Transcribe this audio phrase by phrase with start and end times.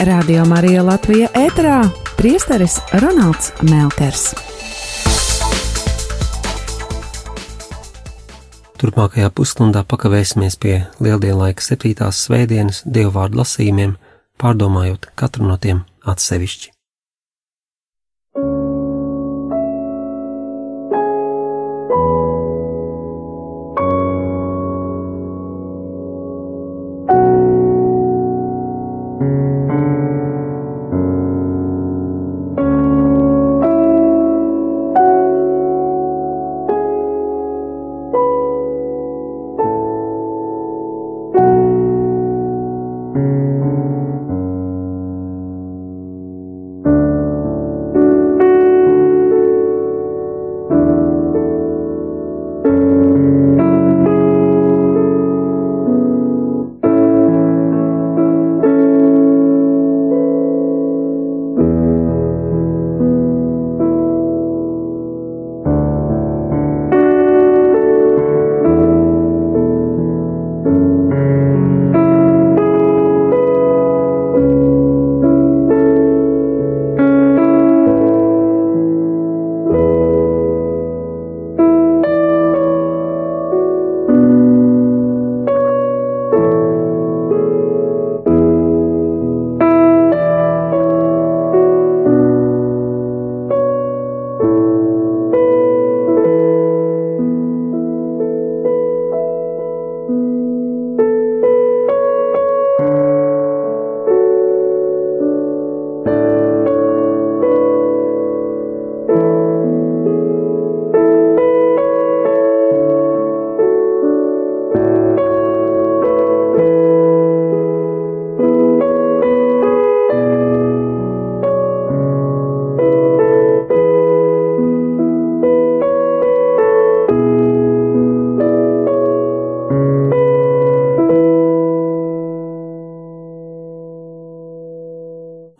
[0.00, 1.84] Radio Marija Latvija ēterā
[2.18, 4.32] priesteris Ronalds Melkers.
[8.80, 13.94] Turpmākajā pusstundā pakavēsimies pie lieldienlaika septītās svētdienas dievvvārdu lasījumiem,
[14.42, 16.74] pārdomājot katru no tiem atsevišķi.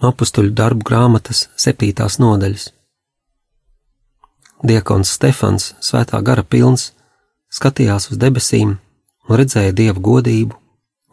[0.08, 2.70] Apstuļu darbu grāmatas septītās nodaļas.
[4.64, 6.92] Diekons Stefans, svētā gara pilns,
[7.52, 8.76] skatījās uz debesīm
[9.28, 10.56] un redzēja dievu godību,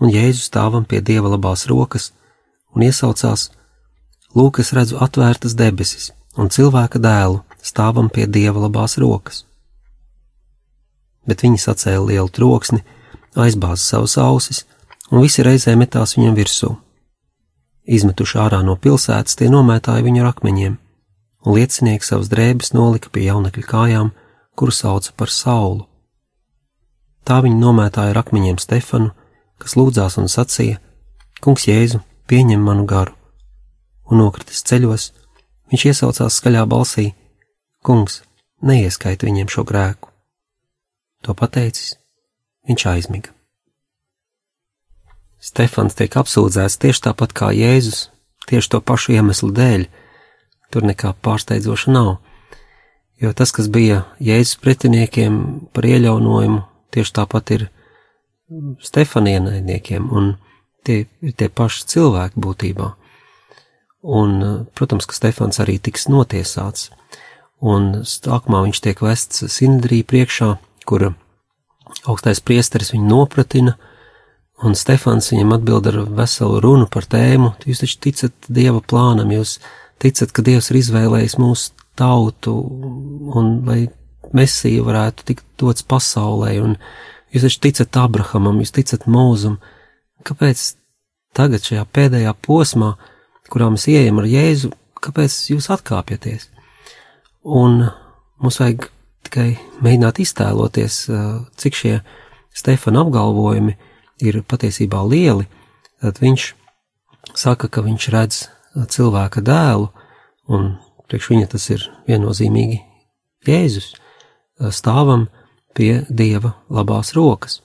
[0.02, 2.12] un Jēzu stāvam pie dieva labās rokas,
[2.76, 3.50] un iesaucās:
[4.36, 9.44] Lūk, es redzu atvērtas debesis un cilvēka dēlu stāvam pie dieva labās rokas.
[11.28, 12.82] Bet viņi sacēla lielu troksni,
[13.38, 14.64] aizbāza savas ausis,
[15.12, 16.72] un visi reizē metās viņam virsū.
[17.86, 20.76] Izmetuši ārā no pilsētas, tie nomētāja viņu ar akmeņiem,
[21.46, 24.12] un liecinieki savas drēbes nolika pie jaunekļa kājām,
[24.56, 25.88] kuru sauca par saulu.
[27.26, 29.12] Tā viņi nomētāja ar akmeņiem Stefanu,
[29.62, 30.78] kas lūdzās un sacīja:
[31.42, 33.18] Kungs Jēzu, pieņem manu garu,
[34.10, 35.10] un nokritis ceļos,
[35.74, 37.12] viņš iesaucās skaļā balsī:
[37.82, 38.22] Kungs,
[38.62, 40.10] neieskaita viņiem šo grēku.
[41.26, 41.96] To pateicis,
[42.70, 43.41] viņš aizmiga.
[45.42, 48.10] Stefans tiek apsūdzēts tieši tāpat kā Jēzus,
[48.50, 49.88] tieši to pašu iemeslu dēļ.
[50.72, 52.12] Tur nekā pārsteidzoša nav.
[53.22, 55.42] Jo tas, kas bija Jēzus pretiniekiem
[55.74, 56.62] par ieļaunojumu,
[56.94, 57.68] tieši tāpat ir
[58.84, 60.36] Stefana ienaidniekiem, un
[60.86, 62.90] tie ir tie paši cilvēki būtībā.
[64.02, 64.40] Un,
[64.76, 66.90] protams, ka Stefans arī tiks notiesāts,
[67.62, 70.56] un sākumā viņš tiek vests Sindrī priekšā,
[70.90, 71.12] kur
[72.10, 73.78] augstais priesteris viņu nopratina,
[74.62, 79.58] Un Stefans viņam atbild ar veselu runu par tēmu: Jūs taču ticat Dieva plānam, jūs
[80.02, 82.54] ticat, ka Dievs ir izvēlējis mūsu tautu
[83.34, 83.88] un lai
[84.38, 86.78] Mesija varētu tikt dots pasaulē, un
[87.34, 89.58] jūs taču ticat Abrahamam, jūs ticat Mūzum.
[90.28, 90.76] Kāpēc
[91.34, 92.94] tagad šajā pēdējā posmā,
[93.50, 94.70] kurā mēs ieejam ar Jēzu,
[95.02, 96.52] kāpēc jūs atkāpjaties?
[97.42, 97.88] Un
[98.38, 98.92] mums vajag
[99.26, 101.08] tikai mēģināt iztēloties,
[101.58, 101.96] cik šie
[102.54, 103.90] Stefana apgalvojumi ir
[104.48, 105.48] patiesībā lieli,
[106.02, 106.54] tad viņš
[107.38, 108.44] saka, ka viņš redz
[108.94, 109.90] cilvēka dēlu,
[110.52, 110.76] un
[111.10, 112.80] priekš viņa tas ir viennozīmīgi
[113.48, 113.96] Jēzus,
[114.70, 115.26] stāvam
[115.74, 117.62] pie Dieva labās rokas.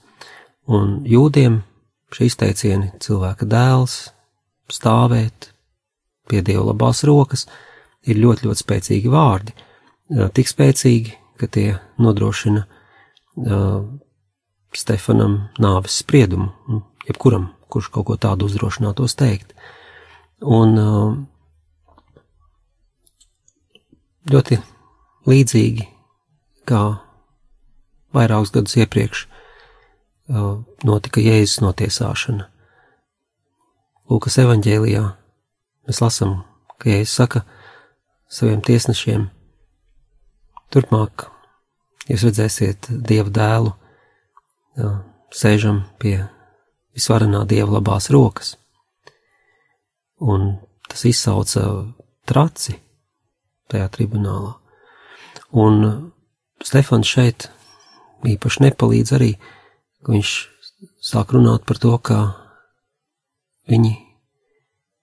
[0.67, 1.61] Un jūdiem
[2.13, 4.09] šī izteicieni cilvēka dēls,
[4.73, 5.51] stāvēt
[6.27, 7.45] pie Dieva labās rokas,
[8.07, 9.55] ir ļoti, ļoti spēcīgi vārdi.
[10.07, 12.65] Tik spēcīgi, ka tie nodrošina
[14.75, 16.51] Stefanam nāves spriedumu,
[17.07, 19.53] jebkuram, kurš kaut ko tādu uzdrošinātos teikt.
[20.43, 20.75] Un
[24.27, 24.59] ļoti
[25.27, 25.87] līdzīgi
[26.67, 26.81] kā
[28.15, 29.23] vairākus gadus iepriekš
[30.87, 32.49] notika Jēzus notiesāšana.
[34.11, 35.07] Lūkas evanģēlijā
[35.87, 36.41] Mēs lasām,
[36.83, 37.41] ka Jēzus saka
[38.27, 39.29] saviem tiesnešiem,
[40.75, 41.29] turpmāk
[42.09, 43.71] jūs redzēsiet Dieva dēlu,
[45.33, 46.27] sēžam pie
[46.97, 48.55] visvarenā Dieva labās rokas.
[50.17, 50.57] Un
[50.89, 51.63] tas izsauca
[52.27, 52.77] traci
[53.71, 54.55] tajā tribunālā.
[55.57, 56.11] Un
[56.63, 57.49] Stefans šeit
[58.27, 59.31] īpaši nepalīdz arī,
[60.03, 60.31] ka viņš
[61.03, 62.17] sāk runāt par to, ka
[63.69, 63.93] viņi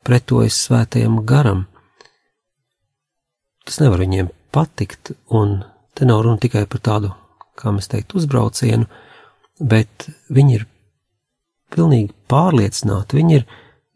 [0.05, 1.65] pretojas svētajam garam.
[3.65, 5.62] Tas nevar viņiem patikt, un
[5.97, 7.12] te nav runa tikai par tādu,
[7.56, 8.88] kā mēs teiktu, uzbraucienu,
[9.61, 10.67] bet viņi ir
[11.75, 13.47] pilnīgi pārliecināti, viņi ir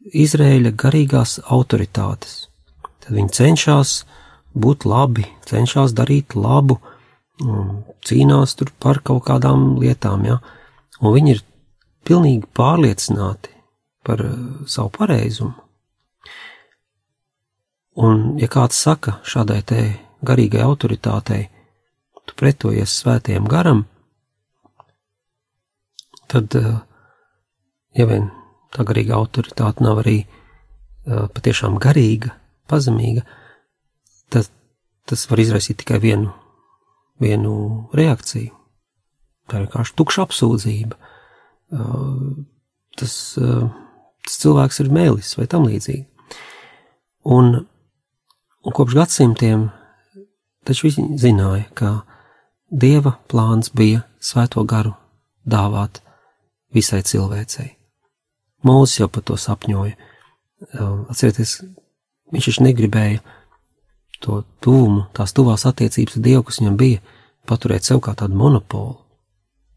[0.08, 2.46] Izrēļa garīgās autoritātes.
[3.04, 3.90] Tad viņi cenšas
[4.56, 6.78] būt labi, cenšas darīt labu,
[8.08, 10.38] cīnās tur par kaut kādām lietām, ja,
[11.02, 11.44] un viņi ir
[12.08, 13.52] pilnīgi pārliecināti
[14.06, 14.34] par uh,
[14.66, 15.54] savu pareizumu.
[17.98, 19.80] Un, ja kāds saka šādai te
[20.24, 21.48] garīgai autoritātei,
[22.24, 23.84] tu pretojies svētajam garam,
[26.30, 26.80] tad, uh,
[27.96, 28.28] ja vien
[28.74, 32.34] tā garīga autoritāte nav arī uh, patiešām garīga,
[32.68, 33.24] pazemīga,
[34.32, 34.50] tad
[35.08, 36.34] tas var izraisīt tikai vienu,
[37.22, 37.54] vienu
[37.96, 38.52] reakciju.
[39.48, 40.98] Tā ir vienkārši tukša apsūdzība.
[41.72, 42.44] Uh,
[42.98, 46.04] tas, tas cilvēks ir mēlis vai tam līdzīgi.
[47.28, 47.54] Un,
[48.64, 49.68] un kopš gadsimtiem
[50.68, 51.90] taču viņi zināja, ka
[52.68, 54.92] Dieva plāns bija svēto garu
[55.48, 56.02] dāvāt
[56.74, 57.72] visai cilvēcei.
[58.66, 59.94] Mūzis jau par to sapņoja.
[61.08, 61.60] Atcerieties,
[62.34, 63.20] viņš taču negribēja
[64.24, 67.02] to tuvumu, tās tuvās attiecības ar Dievu, kas viņam bija,
[67.46, 68.98] paturēt sev kā tādu monopolu.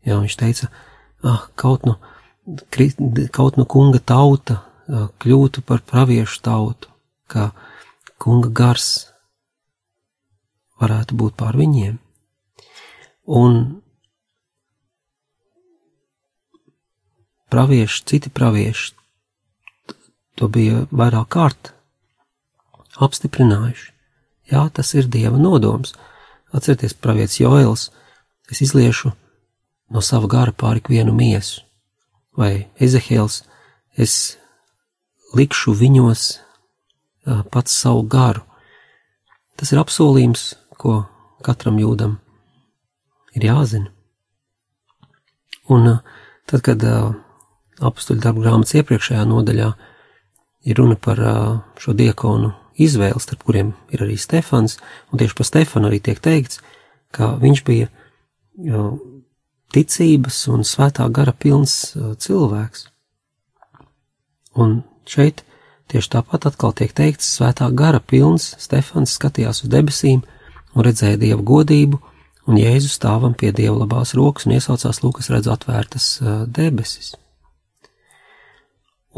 [0.06, 0.72] Jā, viņš teica,
[1.24, 2.00] ah, kaut nu,
[3.32, 6.90] kaut nu kunga tauta kļūtu par praviešu tautu,
[7.30, 7.52] ka
[8.20, 8.88] kunga gars
[10.82, 12.00] varētu būt pār viņiem.
[13.32, 13.81] Un
[17.52, 18.96] pravieši, citi pravieši
[20.42, 21.72] to bija vairāk kārt
[23.02, 23.92] apstiprinājuši.
[24.52, 25.94] Jā, tas ir Dieva nodoms.
[26.52, 27.88] Atcerieties, pravietis Joēls,
[28.52, 29.14] es izliešu
[29.92, 31.62] no sava gara pāri vienu miesu,
[32.36, 33.44] vai Ezehēls,
[33.96, 34.38] es
[35.38, 36.26] likšu viņos
[37.54, 38.44] pats savu garu.
[39.56, 41.04] Tas ir apsolījums, ko
[41.46, 42.18] katram jūdam
[43.38, 43.92] ir jāzina.
[45.72, 46.00] Un
[46.50, 46.84] tad, kad
[47.82, 49.70] apstuļu darbu grāmatas iepriekšējā nodaļā
[50.70, 51.22] ir runa par
[51.82, 54.78] šo diakonu izvēli, starp kuriem ir arī Stefans,
[55.12, 56.62] un tieši par Stefanu arī tiek teikts,
[57.12, 57.90] ka viņš bija
[59.72, 62.88] ticības un svētā gara pilns cilvēks.
[64.60, 65.46] Un šeit
[65.92, 70.24] tieši tāpat atkal tiek teikts, svētā gara pilns Stefans skatījās uz debesīm
[70.76, 72.02] un redzēja dievu godību,
[72.48, 76.14] un Jēzus stāvam pie dieva labās rokas un iesaucās Lūkas redz atvērtas
[76.48, 77.16] debesis.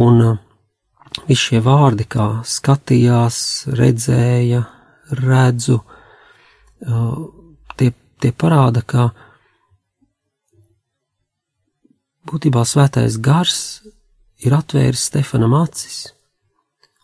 [0.01, 0.37] Un uh,
[1.27, 3.37] visi šie vārdi, kā skatījās,
[3.77, 4.63] redzēja,
[5.19, 5.79] redzu,
[6.87, 7.17] uh,
[7.77, 7.91] tie,
[8.21, 9.09] tie parāda, ka
[12.29, 13.83] būtībā svētais gars
[14.43, 16.07] ir atvēris Stefanam acis,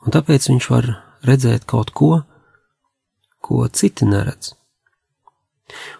[0.01, 0.89] un tāpēc viņš var
[1.27, 2.23] redzēt kaut ko,
[3.43, 4.55] ko citi neredz.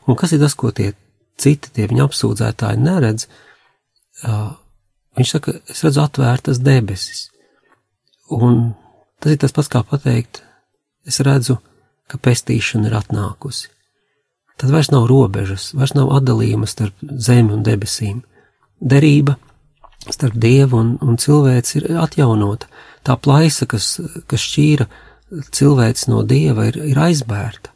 [0.10, 0.94] Un kas ir tas, ko tie
[1.40, 3.28] citi, tie viņa apsūdzētāji neredz?
[4.26, 4.58] Uh,
[5.20, 7.26] Viņš saka, es redzu atvērtas debesis.
[8.32, 8.72] Un
[9.20, 10.40] tas ir tas pats, kā pateikt,
[11.08, 11.58] es redzu,
[12.08, 13.68] ka pestīšana ir atnākusi.
[14.60, 18.22] Tad vairs nav robežas, vairs nav atdalījuma starp zemi un debesīm.
[18.80, 19.38] Derība
[20.08, 22.68] starp dievu un, un cilvēci ir atjaunota.
[23.04, 23.98] Tā plaisa, kas,
[24.28, 24.88] kas šķīra
[25.56, 27.72] cilvēks no dieva, ir, ir aizbērta.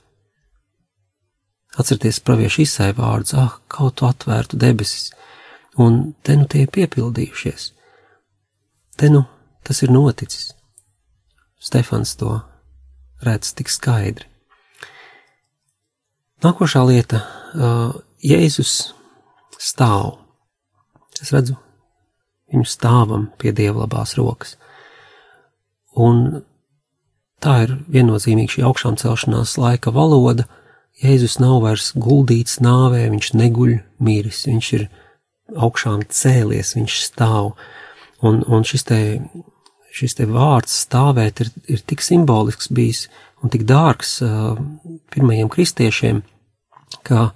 [1.79, 5.11] Atcerieties, praviešu izsai vārdus, ah, kaut tu atvērtu debesis,
[5.77, 7.71] un te nu tie ir piepildījušies.
[8.97, 9.23] Te nu
[9.63, 10.51] tas ir noticis.
[11.59, 12.41] Stefans to
[13.23, 14.27] redz tik skaidri.
[16.43, 17.93] Nākošā lieta uh,-
[18.31, 18.91] Jēzus
[19.59, 20.17] stāv.
[21.21, 21.55] Es redzu
[22.51, 24.57] viņu stāvam pie dieva labās rokas.
[25.95, 26.43] Un
[27.43, 30.45] tā ir viennozīmīgi šī augšām celšanās laika valoda.
[31.01, 34.89] Jēzus nav vairs guldīts nāvē, viņš neguļ miris, viņš ir
[35.51, 37.53] augšām cēlies, viņš stāv.
[38.23, 38.99] Un, un šis, te,
[39.91, 43.07] šis te vārds stāvēt ir, ir tik simbolisks bijis
[43.43, 44.53] un tik dārgs uh,
[45.11, 46.21] pirmajiem kristiešiem,
[47.03, 47.33] ka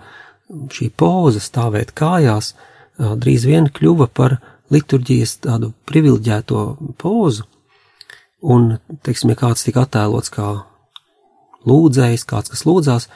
[0.71, 4.39] šī poza stāvēt kājās uh, drīz vien kļuva par
[4.71, 6.63] liturģijas tādu privileģēto
[7.01, 7.43] pozu,
[8.45, 10.45] Un, teiksim, ja kāds tika attēlots kā
[11.67, 13.07] lūdzējs, kāds, kas lūdzās,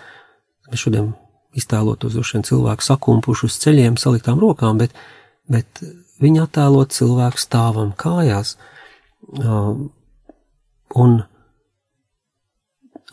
[0.72, 1.12] mēs šodien
[1.58, 4.96] iztēlot uz šiem cilvēku sakumpušu uz ceļiem, saliktām rokām, bet,
[5.52, 5.82] bet
[6.22, 8.56] viņi attēlot cilvēku stāvam kājās.
[9.32, 9.90] Uh,
[10.98, 11.20] un,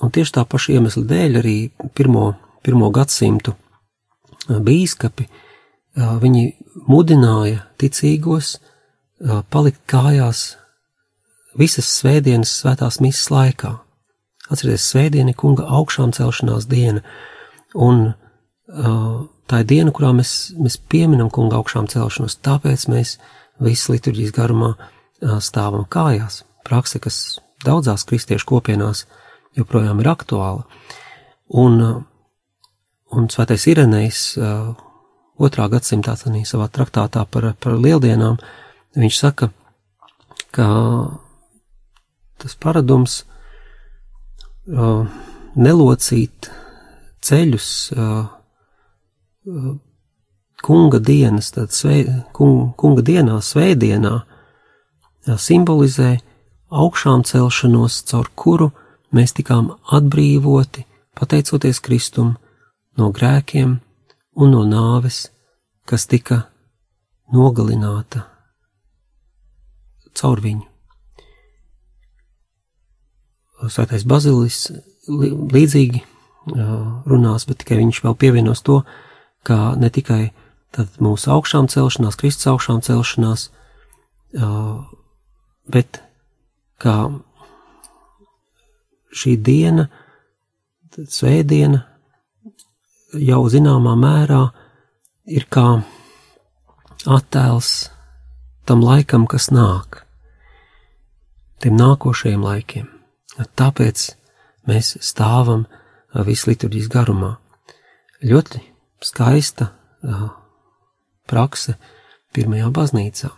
[0.02, 1.56] un tieši tā paša iemesla dēļ arī
[1.98, 2.32] pirmo,
[2.66, 6.48] pirmo gadsimtu uh, bīskapi, uh, viņi
[6.88, 8.58] mudināja ticīgos
[9.50, 10.52] palikt kājās
[11.58, 13.72] visas svētdienas svētās misas laikā.
[14.48, 17.02] Atcerieties, svētdiena ir kunga augšām celšanās diena,
[17.74, 18.12] un
[18.68, 23.16] tā ir diena, kurā mēs, mēs pieminam kunga augšām celšanos, tāpēc mēs
[23.64, 24.74] visas liturģijas garumā
[25.42, 26.42] stāvam kājās.
[26.68, 29.06] Prakse, kas daudzās kristiešu kopienās
[29.56, 30.66] joprojām ir aktuāla.
[31.48, 31.80] Un,
[33.08, 34.36] un svētais Irenejs
[35.38, 38.36] otrā gadsimtā savā traktātā par, par lieldienām,
[38.98, 39.50] viņš saka,
[40.52, 40.68] ka
[42.38, 43.22] tas paradums
[45.58, 46.50] nelocīt
[47.24, 47.70] ceļus
[50.62, 52.02] kunga dienas, tad svē,
[52.36, 54.14] kung, kunga dienā, svētdienā,
[55.38, 56.18] simbolizē
[56.68, 58.70] augšām celšanos, caur kuru
[59.14, 60.84] mēs tikām atbrīvoti,
[61.18, 62.36] pateicoties Kristum,
[62.98, 63.78] no grēkiem
[64.38, 65.28] un no nāves,
[65.88, 66.42] kas tika
[67.32, 68.26] nogalināta
[70.18, 70.66] caur viņu.
[73.68, 74.68] Svētais Bazilis
[75.08, 76.02] līdzīgi
[76.48, 78.82] runās, bet tikai viņš vēl pievienos to,
[79.48, 80.28] kā ne tikai
[81.02, 83.48] mūsu augšām celšanās, Kristus augšām celšanās,
[85.72, 86.02] bet
[86.82, 86.96] kā
[89.18, 89.88] šī diena,
[90.98, 91.84] svētdiena,
[93.14, 94.42] jau zināmā mērā
[95.30, 95.80] ir kā
[97.08, 97.88] attēls
[98.68, 100.02] tam laikam, kas nāk,
[101.62, 102.88] tiem nākošajiem laikiem.
[103.38, 104.08] Tāpēc
[104.68, 105.64] mēs stāvam
[106.26, 107.36] visu liturģijas garumā.
[108.26, 108.60] Ļoti
[109.04, 109.72] skaista
[111.28, 111.76] prakse
[112.34, 113.30] pirmajā baznīcā.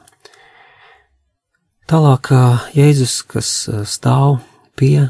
[1.90, 2.30] Tālāk
[2.76, 3.48] Jēzus, kas
[3.90, 4.38] stāv
[4.78, 5.08] pie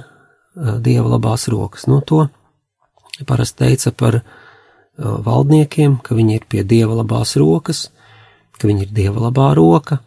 [0.57, 2.25] Dieva labās rokas, no to
[3.28, 4.21] parasti teica par
[4.99, 7.90] valdniekiem, ka viņi ir pie Dieva labās rokas,
[8.57, 10.00] ka viņi ir Dieva labā roka,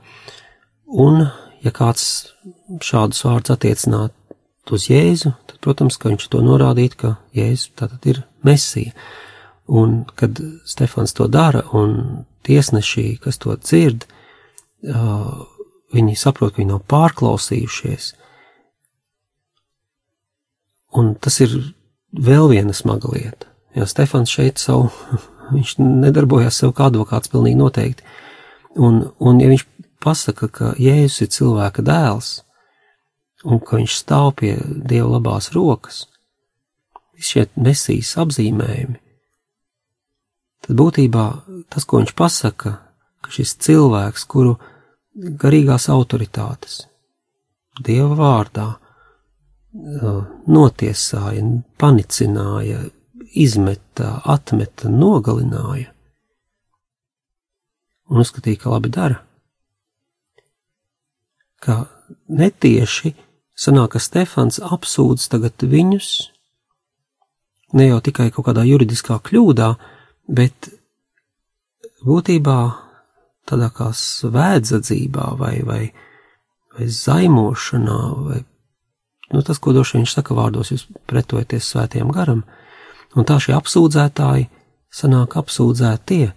[0.90, 1.28] un,
[1.62, 2.34] ja kāds
[2.82, 8.24] šādus vārdus attiecinātu uz Jēzu, tad, protams, ka viņš to norādītu, ka Jēzus tātad ir
[8.46, 8.94] Mesija.
[9.67, 14.03] Un, kad Stefans to dara, un tiesneši, kas to dzird,
[15.93, 18.12] viņi saprot, ka viņi nav pārklausījušies.
[21.00, 21.55] Un tas ir
[22.13, 23.50] vēl viena smaga lieta.
[23.74, 24.91] Jo Stefans šeit savu,
[25.55, 28.05] viņš nedarbojās sev kā advokāts pilnīgi noteikti.
[28.75, 29.67] Un, un ja viņš
[30.03, 32.41] pasaka, ka Jēzus ir cilvēka dēls,
[33.43, 36.08] un ka viņš stāv pie Dieva labās rokas,
[37.13, 39.00] visi šie mesijas apzīmējumi,
[40.63, 41.25] tad būtībā
[41.72, 42.77] tas, ko viņš pasaka,
[43.24, 44.58] ka šis cilvēks, kuru
[45.13, 46.84] garīgās autoritātes
[47.82, 48.67] Dieva vārdā
[49.74, 51.41] notiesāja,
[51.82, 52.84] panicināja,
[53.34, 55.89] izmeta, atmeta, nogalināja
[58.13, 59.17] un uzskatīja, ka labi dara.
[61.63, 61.86] Ka
[62.29, 63.15] netieši
[63.58, 66.12] sanāk, ka Stefans apsūdz tagad viņus
[67.74, 69.93] ne jau tikai kaut kādā juridiskā kļūdā, bet
[72.03, 72.58] būtībā
[73.50, 75.84] tādā kā svētzadzībā vai, vai,
[76.75, 78.39] vai zaimošanā, vai
[79.34, 82.44] nu, tas, ko droši viņš saka vārdos, jūs pretojaties svētiem garam,
[83.15, 84.48] un tā šie apsūdzētāji
[84.94, 86.32] sanāk apsūdzētie.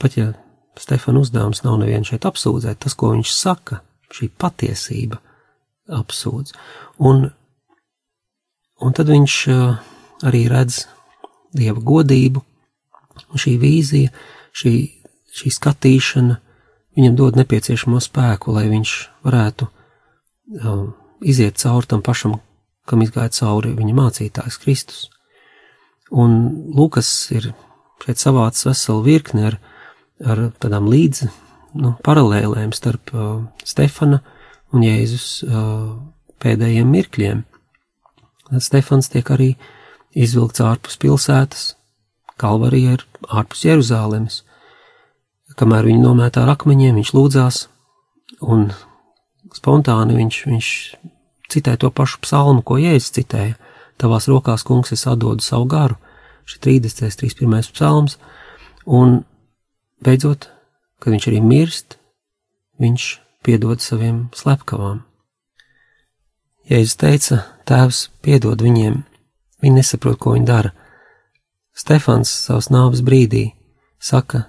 [0.00, 0.32] Pat ja
[0.80, 3.82] Stefana uzdevums nav nevienu šeit apsūdzēt, tas, ko viņš saka,
[4.14, 5.20] šī patiesība
[5.90, 6.54] apsūdz.
[7.06, 7.26] Un,
[8.80, 9.36] un tad viņš
[10.28, 10.84] arī redz
[11.56, 12.42] dieva godību,
[13.30, 14.12] Un šī vīzija,
[14.56, 14.74] šī,
[15.36, 16.38] šī skatīšana
[16.98, 18.94] viņam dod nepieciešamo spēku, lai viņš
[19.26, 19.68] varētu
[20.64, 22.38] um, iziet cauri tam pašam,
[22.88, 25.08] kam izgāja cauri viņa mācītājs Kristus.
[26.10, 26.40] Un
[26.74, 27.52] Lukas ir
[28.02, 29.58] šeit savāds veselu virkni ar,
[30.26, 31.30] ar tādām līdzi,
[31.78, 34.22] nu, paralēlēm starp uh, Stefana
[34.74, 35.92] un Jēzus uh,
[36.42, 37.44] pēdējiem mirkļiem.
[38.50, 39.52] Tad Stefans tiek arī
[40.18, 41.74] izvilkts ārpus pilsētas,
[42.40, 44.42] Kalvarija ir ārpus Jeruzālēmas.
[45.60, 47.64] Kamēr viņi nomētā ar akmeņiem, viņš lūdzās,
[48.40, 48.70] un
[49.56, 50.68] spontāni viņš, viņš
[51.52, 53.58] citē to pašu psalmu, ko Jēzus citēja.
[54.00, 55.98] Tavās rokās, kungs, es atdodu savu garu.
[56.48, 57.12] Šī 30.
[57.20, 57.74] 31.
[57.74, 58.16] psalms,
[58.86, 59.20] un
[60.02, 60.48] beidzot,
[60.98, 61.98] kad viņš arī mirst,
[62.80, 63.10] viņš
[63.44, 65.04] piedod saviem slepkavām.
[66.70, 69.02] Jēzus teica, Tēvs, piedod viņiem,
[69.62, 70.72] viņi nesaprot, ko viņi dara.
[71.80, 73.54] Stefans savas nāves brīdī
[74.02, 74.46] saka,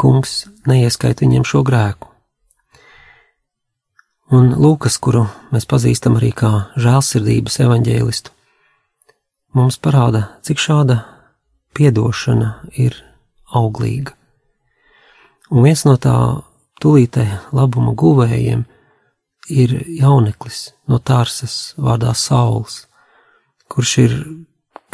[0.00, 2.08] Kungs, neieskait viņiem šo grēku.
[4.32, 8.32] Un Lūkas, kuru mēs pazīstam arī kā žēlsirdības evaņģēlistu,
[9.58, 11.02] mums parāda, cik šāda
[11.76, 12.96] piedošana ir
[13.52, 14.16] auglīga.
[15.52, 16.16] Un viens no tā
[16.80, 18.64] tūlītē labuma guvējiem
[19.52, 22.86] ir jauneklis no Tārsas vārdā Sauls,
[23.68, 24.20] kurš ir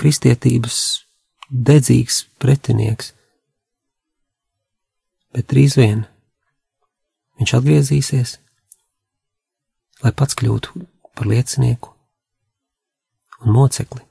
[0.00, 1.05] kristietības
[1.50, 3.12] dedzīgs pretinieks,
[5.34, 6.06] bet drīz vien
[7.36, 8.38] viņš atgriezīsies
[10.04, 10.86] lai pats kļūtu
[11.16, 11.92] par liecinieku
[13.42, 14.05] un mocekli.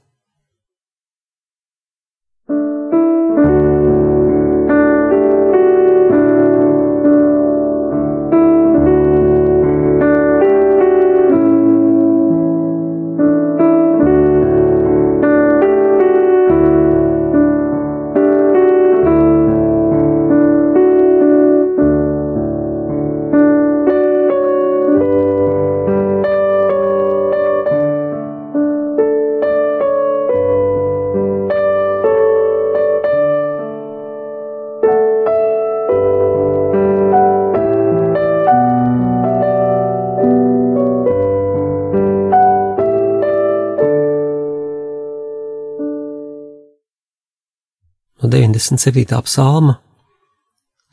[48.52, 49.22] 97.
[49.22, 49.80] psalma.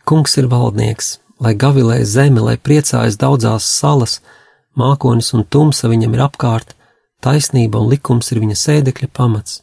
[0.06, 4.22] Kungs ir valdnieks, lai gavilē zemi, lai priecājas daudzās salas,
[4.76, 6.76] mākonis un tumsa viņam ir apkārt,
[7.24, 9.62] taisnība un likums ir viņa sēdekļa pamats.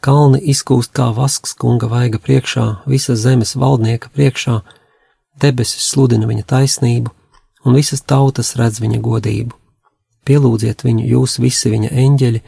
[0.00, 4.60] Kalni izkūst kā vasks kunga vaiga priekšā, visa zemes valdnieka priekšā,
[5.42, 7.12] debesis sludina viņa taisnību,
[7.64, 9.56] un visas tautas redz viņa godību.
[10.26, 12.42] Pielūdziet viņu, jūs visi viņa eņģeļi,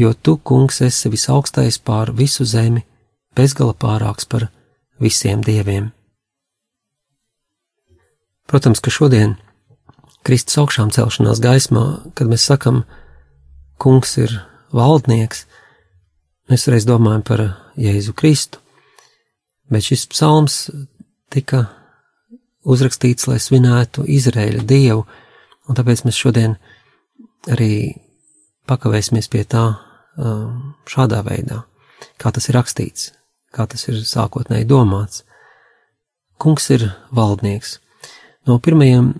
[0.00, 2.84] jo tu, kungs, esi visaugstais pār visu zemi,
[3.36, 4.48] bezgala pārāks par
[5.00, 5.92] visiem dieviem.
[8.48, 9.36] Protams, ka šodien,
[10.24, 11.84] Kristus augšām celšanās gaismā,
[12.16, 12.82] kad mēs sakam,
[13.80, 14.32] kungs ir
[14.74, 15.44] valdnieks,
[16.50, 17.44] mēs reiz domājam par
[17.78, 18.60] Jēzu Kristu,
[19.68, 20.56] bet šis psalms
[21.32, 21.66] tika
[22.68, 25.04] uzrakstīts, lai svinētu Izraēļa dievu,
[25.68, 26.56] un tāpēc mēs šodien
[27.52, 28.00] arī
[28.68, 31.62] pakavēsimies pie tā um, šādā veidā,
[32.20, 33.12] kā tas ir rakstīts
[33.54, 35.24] kā tas ir sākotnēji domāts.
[36.38, 37.78] Kungs ir valdnieks.
[38.46, 39.14] No pirmajiem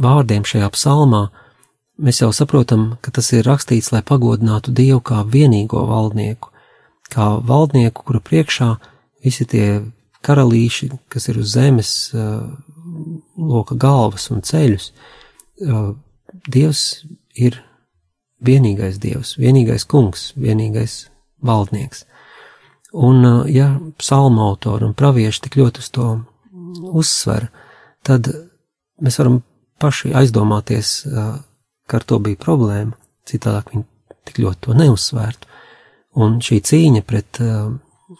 [0.00, 1.26] vārdiem šajā psalmā
[2.00, 6.48] mēs jau saprotam, ka tas ir rakstīts, lai pagodinātu Dievu kā vienīgo valdnieku,
[7.12, 8.70] kā valdnieku, kura priekšā
[9.24, 9.66] visi tie
[10.24, 11.92] karalīši, kas ir uz zemes
[13.36, 14.92] loka galvas un ceļus,
[16.48, 17.04] Dievs
[17.36, 17.58] ir
[18.40, 21.10] vienīgais Dievs, vienīgais kungs, vienīgais
[21.44, 22.06] valdnieks.
[22.92, 26.06] Un, ja psalma autori un pravieši tik ļoti uz to
[26.90, 27.46] uzsver,
[28.06, 28.26] tad
[29.00, 29.40] mēs varam
[29.80, 30.94] paši aizdomāties,
[31.86, 32.96] ka ar to bija problēma,
[33.30, 33.86] citādāk viņi
[34.26, 35.46] tik ļoti to neuzsvērtu.
[36.18, 37.70] Un šī cīņa pret uh,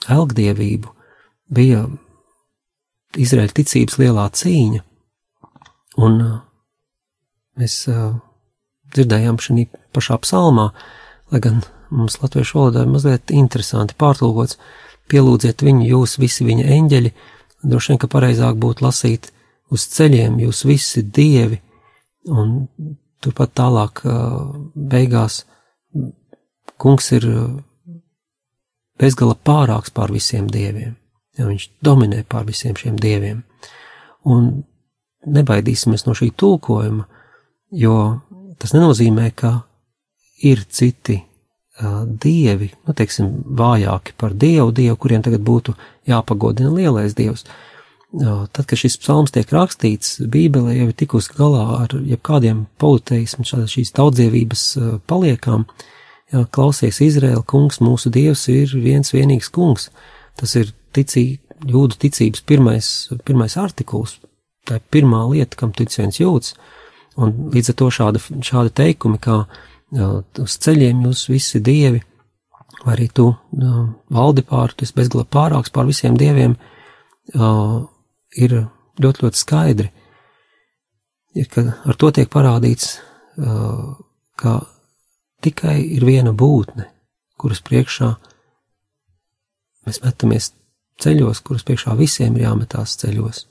[0.09, 0.93] elgdievību
[1.51, 1.83] bija
[3.19, 4.85] Izraēļa ticības lielā cīņa,
[5.99, 6.21] un
[7.59, 7.75] mēs
[8.95, 10.69] dzirdējām šī pašā psalmā,
[11.35, 11.59] lai gan
[11.91, 14.59] mums latviešu valodā ir mazliet interesanti pārtulkots,
[15.11, 17.13] pielūdziet viņu, jūs visi viņa eņģeļi,
[17.67, 19.31] droši vien, ka pareizāk būtu lasīt
[19.71, 21.61] uz ceļiem, jūs visi dievi,
[22.31, 22.67] un
[23.23, 24.03] turpat tālāk
[24.75, 25.45] beigās
[26.81, 27.27] kungs ir
[29.01, 30.95] bezgala pārāks pār visiem dieviem,
[31.39, 33.43] ja viņš dominē pār visiem šiem dieviem.
[34.29, 34.51] Un
[35.27, 37.07] nebaidīsimies no šī tulkojuma,
[37.77, 37.97] jo
[38.61, 39.55] tas nenozīmē, ka
[40.45, 41.19] ir citi
[42.23, 45.75] dievi, nu, teiksim, vājāki par dievu, dievu, kuriem tagad būtu
[46.09, 47.47] jāpagodina lielais dievs.
[48.11, 53.95] Tad, kad šis psalms tiek rakstīts, Bībele jau ir tikusi galā ar jebkādiem politeismu, šīs
[53.95, 54.65] tautsdievības
[55.11, 55.69] paliekām.
[56.31, 59.89] Jā, klausies, Izraēla kungs, mūsu dievs ir viens vienīgs kungs.
[60.39, 62.91] Tas ir ticī, jūdu ticības pirmais,
[63.27, 64.19] pirmais artikuls.
[64.67, 66.55] Tā ir pirmā lieta, kam tic viens jūds.
[67.19, 72.03] Un līdz ar to šāda, šāda teikumi, kā uh, uz ceļiem jūs visi dievi,
[72.85, 73.31] vai arī tu
[74.11, 76.55] valdi pār, tu esi bezgalā pārāks pār visiem dieviem,
[77.35, 78.57] ir
[79.01, 79.91] ļoti, ļoti skaidri.
[81.39, 82.99] Ir, ka ar to tiek parādīts,
[84.41, 84.55] ka
[85.45, 86.89] tikai ir viena būtne,
[87.39, 88.11] kuras priekšā
[89.87, 90.51] mēs metamies
[91.01, 93.45] ceļos, kuras priekšā visiem ir jāmetās ceļos,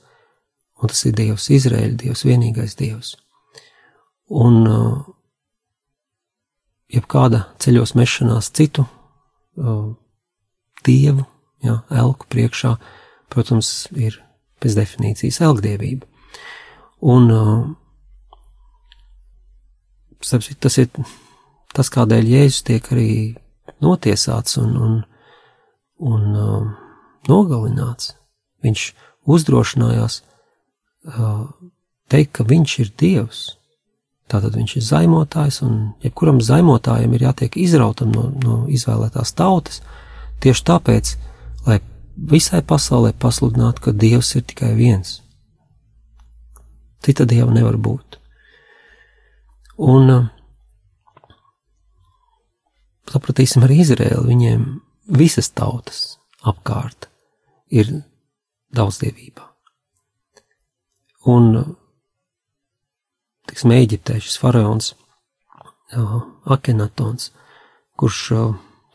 [0.80, 3.16] un tas ir Dievs, Izraēļa Dievs, vienīgais Dievs.
[4.30, 5.00] Un uh,
[6.90, 9.92] jebkāda ceļos mešanās citu uh,
[10.86, 11.26] dievu,
[11.64, 12.74] jā, elku priekšā,
[13.30, 14.18] protams, ir
[14.60, 16.08] pēc definīcijas elgdievība.
[17.00, 17.68] Un uh,
[20.20, 20.90] tas ir
[21.72, 23.10] tas, kādēļ Jēzus tiek arī
[23.80, 24.98] notiesāts un, un,
[26.04, 26.66] un uh,
[27.30, 28.14] nogalināts.
[28.60, 28.90] Viņš
[29.30, 31.46] uzdrošinājās uh,
[32.12, 33.44] teikt, ka viņš ir Dievs.
[34.30, 39.80] Tātad viņš ir zaimotājs, un jebkuram zaimotājam ir jātiek izrautam no, no izvēlētās tautas,
[40.44, 41.14] tieši tāpēc,
[41.66, 41.80] lai
[42.30, 45.18] visai pasaulē pasludinātu, ka Dievs ir tikai viens.
[47.02, 48.20] Cita Dieva nevar būt.
[49.80, 50.28] Un uh,
[53.10, 54.66] sapratīsim arī Izraēlu, viņiem
[55.16, 57.08] visas tautas apkārt
[57.72, 57.90] ir
[58.76, 59.46] daudzdievībā.
[61.30, 61.56] Un,
[63.50, 64.94] tiksim, Eģiptē šis faraons
[66.44, 67.30] Akenatons,
[67.98, 68.20] kurš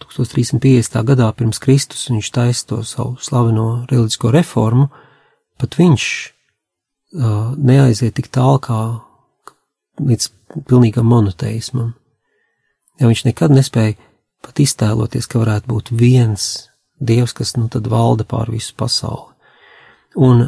[0.03, 1.01] 1350.
[1.07, 4.87] gadā pirms Kristus viņš taisa to savu slaveno reliģisko reformu,
[5.59, 6.05] pat viņš
[7.19, 8.79] uh, neaiziet tik tālu kā
[9.99, 10.29] līdz
[10.67, 11.93] pilnīgam monoteismam.
[12.99, 13.97] Ja viņš nekad nespēja
[14.45, 19.33] pat iztēloties, ka varētu būt viens dievs, kas nu tad valda pār visu pasauli.
[20.15, 20.45] Un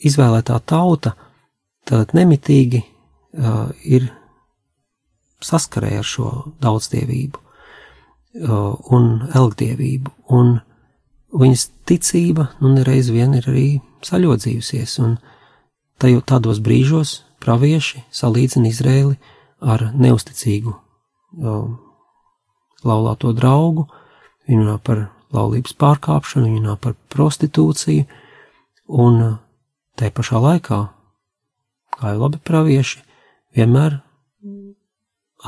[0.00, 1.12] izvēlētā tauta
[1.90, 4.06] tad nemitīgi uh, ir
[5.42, 6.30] saskarē ar šo
[6.62, 10.58] daudzdievību uh, un elgdievību, un
[11.40, 13.68] viņas ticība, nu, nereiz vien ir arī
[14.06, 15.16] saļodzījusies, un
[16.00, 19.16] tajos tādos brīžos pravieši salīdzina Izrēli
[19.60, 21.64] ar neusticīgu uh,
[22.86, 23.88] laulāto draugu,
[24.48, 28.06] viņi runā par laulības pārkāpšanu, viņi runā par prostitūciju,
[29.00, 29.20] un
[29.98, 30.80] te pašā laikā,
[31.96, 33.02] kā jau labi pravieši,
[33.56, 34.00] vienmēr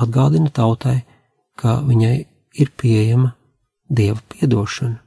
[0.02, 1.02] atgādina tautai,
[1.58, 2.16] ka viņai
[2.58, 3.34] ir pieejama
[3.92, 4.98] dieva piedošana.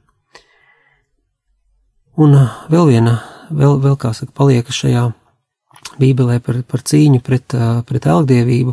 [2.16, 3.18] Un uh, vēl viena,
[3.52, 5.08] vēl, vēl kā saka, paliekas šajā
[6.00, 8.72] Bībelē par, par cīņu pret, uh, pret elgdievību,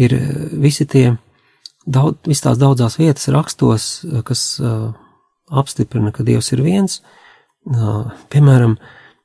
[0.00, 0.14] ir
[0.60, 1.10] visi tie
[1.86, 4.60] daudz, vis tās daudzās vietas rakstos, eh, kas
[5.52, 7.02] apstiprina, ka Dievs ir viens.
[7.64, 8.74] Piemēram,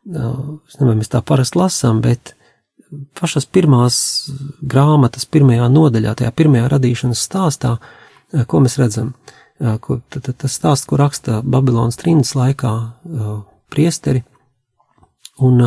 [0.05, 2.35] es nezinu, mēs tā parasti lasām, bet
[3.19, 3.99] pašas pirmās
[4.61, 9.13] grāmatas pirmajā nodaļā, tajā pirmajā radīšanas stāstā, uh, ko mēs redzam,
[9.59, 13.29] uh, ko, t, t, tas stāsts, ko raksta Babilonas trīnas laikā uh,
[13.69, 14.23] priesteri,
[15.39, 15.61] un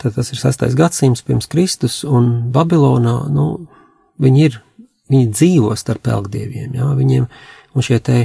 [0.00, 3.44] tad tas ir sastais gadsimts pirms Kristus, un Babilonā, nu,
[4.18, 4.56] viņi ir
[5.10, 7.26] viņi dzīvo starp elgdieviem, jā, viņiem,
[7.74, 8.20] un šie te,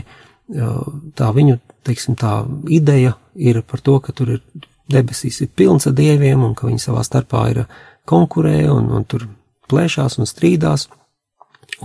[1.18, 4.44] tā viņu, teiksim, tā ideja ir par to, ka tur ir
[4.92, 7.64] debesīs ir pilns ar dieviem, un ka viņi savā starpā ir
[8.10, 9.28] konkurē, un, un tur
[9.72, 10.88] plēšās un strīdās,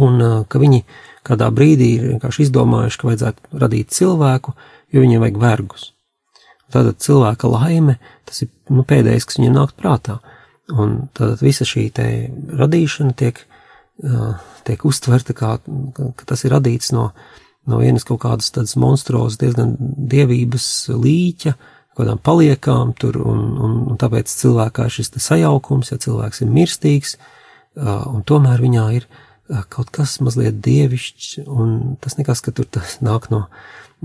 [0.00, 0.82] un ka viņi
[1.26, 4.54] kādā brīdī ir vienkārši izdomājuši, ka vajadzētu radīt cilvēku,
[4.92, 5.90] jo viņiem vajag vergus.
[6.70, 10.20] Tātad cilvēka laime, tas ir nu, pēdējais, kas viņam nāk prātā.
[10.70, 12.06] Un tātad visa šī te
[12.60, 13.42] radīšana tiek
[14.64, 15.56] tiek uztverta kā,
[16.16, 17.10] ka tas ir radīts no,
[17.68, 21.54] no vienas kaut kādas tādas monstrozas, diezgan dievības līķa,
[22.00, 27.16] kādām paliekām tur, un, un, un tāpēc cilvēkā ir šis sajaukums, ja cilvēks ir mirstīgs,
[27.76, 29.06] un tomēr viņā ir
[29.72, 33.44] kaut kas mazliet dievišķs, un tas nekas, ka tur tas nāk no,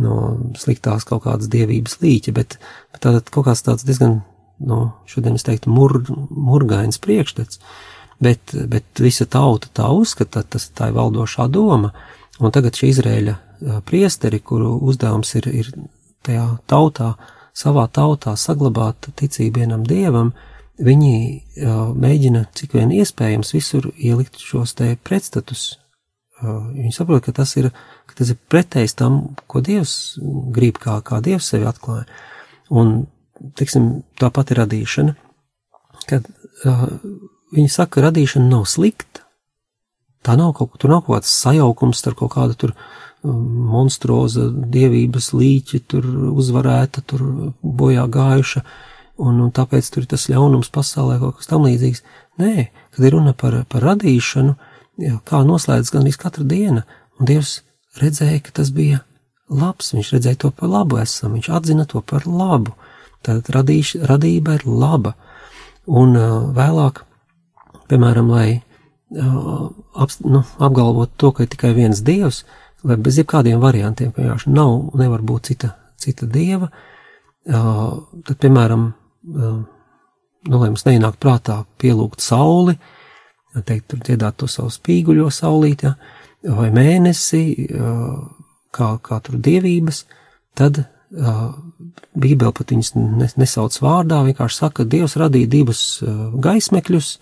[0.01, 0.15] no
[0.57, 2.57] sliktās kaut kādas dievības līķa, bet,
[2.93, 4.23] bet tātad kaut kāds tāds diezgan,
[4.59, 4.79] no,
[5.09, 7.61] šodien es teiktu, mur, murgains priekšstats.
[7.61, 11.91] Uh, bet, bet visa tauta tā uzskata, tas tā ir valdošā doma,
[12.39, 13.35] un tagad šī Izrēļa
[13.87, 15.71] priesteri, kuru uzdevums ir, ir
[16.25, 17.13] tajā tautā,
[17.55, 20.33] savā tautā saglabāt ticību vienam dievam,
[20.75, 25.77] viņi uh, mēģina cik vien iespējams visur ielikt šos te pretstatus.
[26.41, 27.69] Uh, viņi saprot, ka tas ir,
[28.09, 30.17] ka tas ir pretējs tam, ko Dievs
[30.55, 32.03] grib, kā, kā Dievs sevi atklāja.
[32.75, 33.05] Un,
[33.55, 35.15] teiksim, tāpat ir radīšana,
[36.09, 36.27] kad
[36.67, 36.89] uh,
[37.55, 39.23] Viņi saka, ka radīšana nav slikta.
[40.25, 42.79] Tā nav kaut, tur nav kaut kāds sajaukums starp kaut kādu tur um,
[43.25, 47.23] monstroza dievības līķi, tur uzvarēta, tur
[47.61, 48.63] bojā gājuša,
[49.23, 52.03] un, un tāpēc tur ir tas ļaunums pasaulē kaut kas tam līdzīgs.
[52.41, 54.55] Nē, kad ir runa par, par radīšanu,
[55.01, 56.85] jā, kā noslēdz gan visu katra diena,
[57.19, 57.59] un Dievs
[58.01, 59.01] redzēja, ka tas bija
[59.49, 62.75] labs, viņš redzēja to par labu esam, viņš atzina to par labu.
[63.25, 65.15] Tad radīš, radība ir laba.
[65.85, 67.01] Un uh, vēlāk
[67.89, 72.43] piemēram, lai uh, ap, nu, apgalvotu to, ka ir tikai viens dievs,
[72.85, 75.71] vai bez jebkādiem variantiem, ka vienkārši nav, nevar būt cita,
[76.01, 77.95] cita dieva, uh,
[78.27, 78.85] tad, piemēram,
[79.33, 79.57] uh,
[80.45, 82.77] nu, lai mums neienāk prātā pielūgt sauli,
[83.55, 85.95] teikt, tur dziedāt to savu spīguļo saulīt, ja,
[86.43, 87.69] vai mēnesi,
[88.75, 90.03] kā, kā tur dievības,
[90.57, 91.47] tad uh,
[92.15, 97.15] Bībele pat viņas nesauc vārdā, vienkārši saka, ka Dievs radīja divus uh, gaismekļus,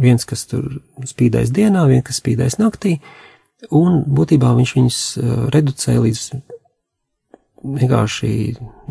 [0.00, 2.98] viens, kas tur spīdēs dienā, viens, kas spīdēs naktī,
[3.70, 6.22] un būtībā viņš viņus uh, reducēja līdz
[7.66, 8.30] vienkārši,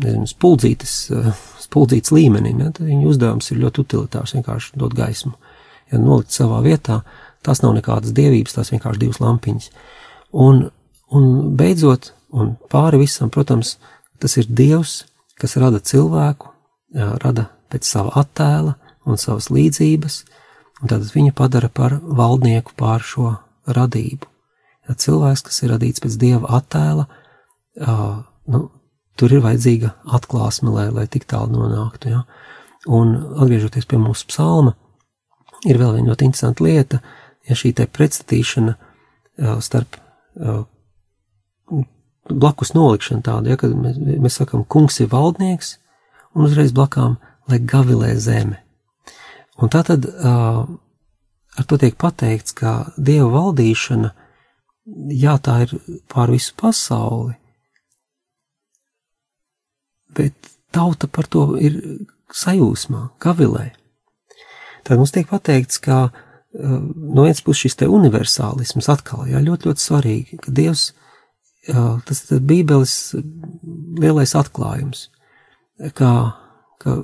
[0.02, 1.28] nezinu, spuldzītas, uh,
[1.62, 5.34] spuldzītas līmenim, ja, tad viņa uzdevums ir ļoti utilitārs, vienkārši dot gaismu.
[5.92, 7.00] Ja nolikt savā vietā,
[7.46, 9.70] tās nav nekādas dievības, tās vienkārši divas lampiņas.
[10.42, 10.64] Un,
[11.14, 13.76] un beidzot, un pāri visam, protams,
[14.20, 15.04] tas ir Dievs,
[15.38, 16.50] kas rada cilvēku,
[16.96, 18.74] jā, rada pēc sava attēla
[19.06, 20.22] un savas līdzības,
[20.82, 24.35] un tad viņu padara par valdnieku pār šo radību.
[24.86, 27.06] Cilvēks, kas ir radīts pēc dieva attēla,
[27.82, 28.18] uh,
[28.52, 28.60] nu,
[29.18, 32.12] tur ir vajadzīga atklāsme, lai, lai tik tālu nonāktu.
[32.12, 32.22] Ja?
[32.86, 34.76] Un atgriežoties pie mūsu psalma,
[35.66, 37.00] ir vēl viena ļoti interesanta lieta,
[37.48, 39.98] ja šī te pretstatīšana uh, starp
[40.38, 40.62] uh,
[42.30, 45.76] blakus nolikšana tāda, ja, kad mēs, mēs sakam, kungs ir valdnieks,
[46.36, 47.18] un uzreiz blakām,
[47.50, 48.60] lai gavilē zeme.
[49.62, 50.66] Un tā tad uh,
[51.56, 54.12] ar to tiek pateikts, ka Dieva valdīšana,
[54.86, 55.74] jā, tā ir
[56.12, 57.34] pār visu pasauli,
[60.16, 61.80] bet tauta par to ir
[62.34, 63.70] sajūsmā, gavilē.
[64.86, 66.12] Tad mums tiek pateikts, ka uh,
[66.56, 70.92] no vienas puses šis te universālisms atkal, jā, ļoti, ļoti svarīgi, ka Dievs
[72.06, 72.92] tas ir Bībeles
[73.98, 75.08] lielais atklājums,
[75.98, 76.12] kā,
[76.82, 76.94] ka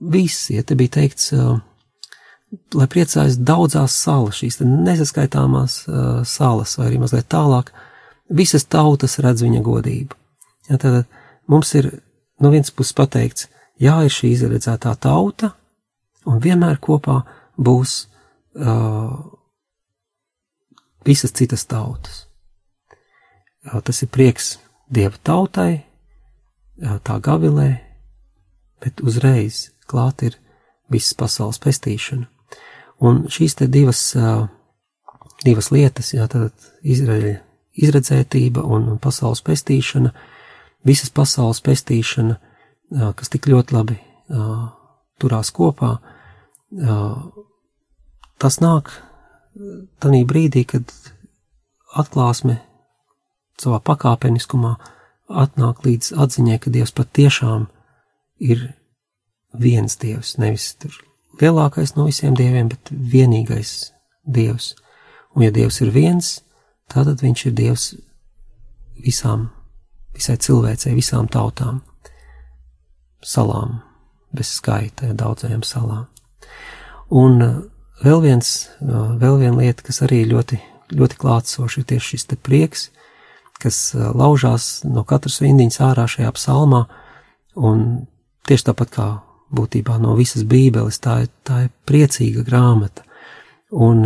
[0.00, 1.30] visi, ja te bija teikts,
[2.74, 5.84] lai priecājas daudzās salas, šīs nesaskaitāmās
[6.28, 7.72] salas, vai arī mazliet tālāk,
[8.28, 10.16] visas tautas redz viņa godību.
[10.70, 11.04] Ja, tad
[11.50, 11.90] mums ir
[12.40, 13.48] no vienas puses pateikts,
[13.80, 15.52] jā, ir šī izredzētā tauta,
[16.24, 17.20] un vienmēr kopā
[17.60, 17.96] būs
[18.56, 19.12] uh,
[21.04, 22.24] visas citas tautas.
[23.64, 24.58] Tas ir prieks
[24.92, 25.84] dieva tautai,
[26.76, 27.70] tā gavilē,
[28.82, 30.36] bet uzreiz klāt ir
[30.92, 32.28] visas pasaules pestīšana.
[33.02, 34.02] Un šīs te divas,
[35.44, 36.52] divas lietas, jā, tad
[36.84, 37.34] Izraēļa
[37.74, 40.12] izredzētība un pasaules pestīšana,
[40.86, 42.36] visas pasaules pestīšana,
[43.18, 43.98] kas tik ļoti labi
[45.18, 45.96] turās kopā,
[48.38, 48.92] tas nāk
[50.02, 50.90] tanī brīdī, kad
[51.94, 52.60] atklāsme
[53.60, 54.74] savā pakāpeniskumā
[55.44, 57.68] atnāk līdz atziņai, ka Dievs patiešām
[58.42, 58.68] ir
[59.54, 60.96] viens Dievs, nevis tur
[61.40, 63.92] lielākais no visiem dieviem, bet vienīgais
[64.24, 64.74] Dievs.
[65.34, 66.38] Un ja Dievs ir viens,
[66.88, 67.86] tad viņš ir Dievs
[69.04, 69.48] visām,
[70.14, 71.82] visai cilvēcei, visām tautām,
[73.24, 73.80] salām,
[74.34, 76.06] bez skaita, daudzajām salām.
[77.10, 77.56] Un uh,
[78.04, 80.60] vēl viens, uh, vēl viena lieta, kas arī ļoti,
[80.94, 82.88] ļoti klātsoši ir tieši šis prieks,
[83.60, 86.84] kas laužās no katras vindiņas ārā šajā psalmā,
[87.54, 88.06] un
[88.48, 89.06] tieši tāpat kā
[89.56, 93.04] būtībā no visas bībeles, tā ir, tā ir priecīga grāmata,
[93.70, 94.04] un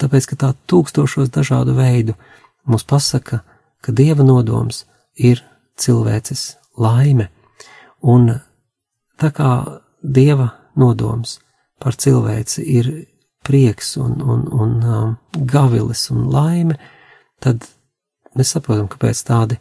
[0.00, 2.16] tāpēc, ka tā tūkstošos dažādu veidu
[2.66, 3.42] mums pasaka,
[3.82, 5.44] ka Dieva nodoms ir
[5.78, 7.30] cilvēces laime,
[8.02, 8.32] un
[9.20, 9.52] tā kā
[10.02, 11.38] Dieva nodoms
[11.82, 12.92] par cilvēci ir
[13.46, 16.78] prieks un, un, un um, gavilis un laime,
[17.40, 17.68] tad
[18.36, 19.56] Mēs saprotam, kāpēc tādi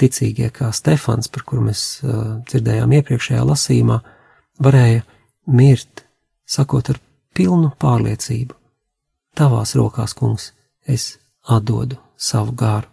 [0.00, 3.98] ticīgie kā Stefans, par kuru mēs uh, dzirdējām iepriekšējā lasījumā,
[4.62, 5.02] varēja
[5.46, 6.04] mirt,
[6.46, 7.00] sakot ar
[7.34, 8.56] pilnu pārliecību:
[9.34, 10.52] Tavās rokās, kungs,
[10.86, 11.16] es
[11.48, 12.89] atdodu savu gāru.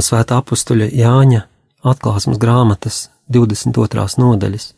[0.00, 1.40] No Svētā apstuļa Jāņa
[1.84, 4.06] atklāsmes grāmatas 22.
[4.16, 4.72] nodaļas.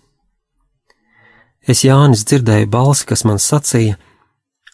[1.63, 4.01] Es Jānis dzirdēju balsi, kas man sacīja: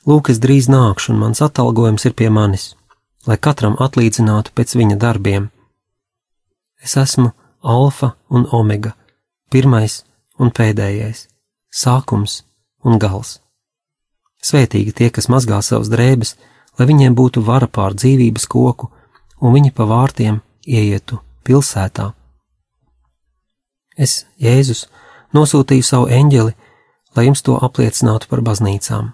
[0.09, 2.75] Lūk, es drīz nākšu, un mans atalgojums ir pie manis,
[3.29, 5.51] lai katram atlīdzinātu pēc viņa darbiem.
[6.81, 8.95] Es esmu Alfa un Omega,
[9.53, 10.01] pirmais
[10.39, 11.27] un pēdējais,
[11.69, 12.43] sākums
[12.89, 13.43] un gals.
[14.41, 16.39] Svētīgi tie, kas mazgā savas drēbes,
[16.79, 18.89] lai viņiem būtu vara pār dzīvības koku,
[19.41, 22.13] un viņi pa vārtiem ieietu pilsētā.
[23.99, 24.87] Es, Jēzus,
[25.35, 26.55] nosūtīju savu eņģeli,
[27.17, 29.13] lai jums to apliecinātu par baznīcām.